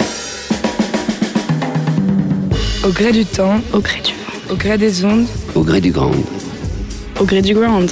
[2.87, 5.91] Au gré du temps, au gré du vent, au gré des ondes, au gré du
[5.91, 6.09] grand,
[7.19, 7.91] au gré du ground.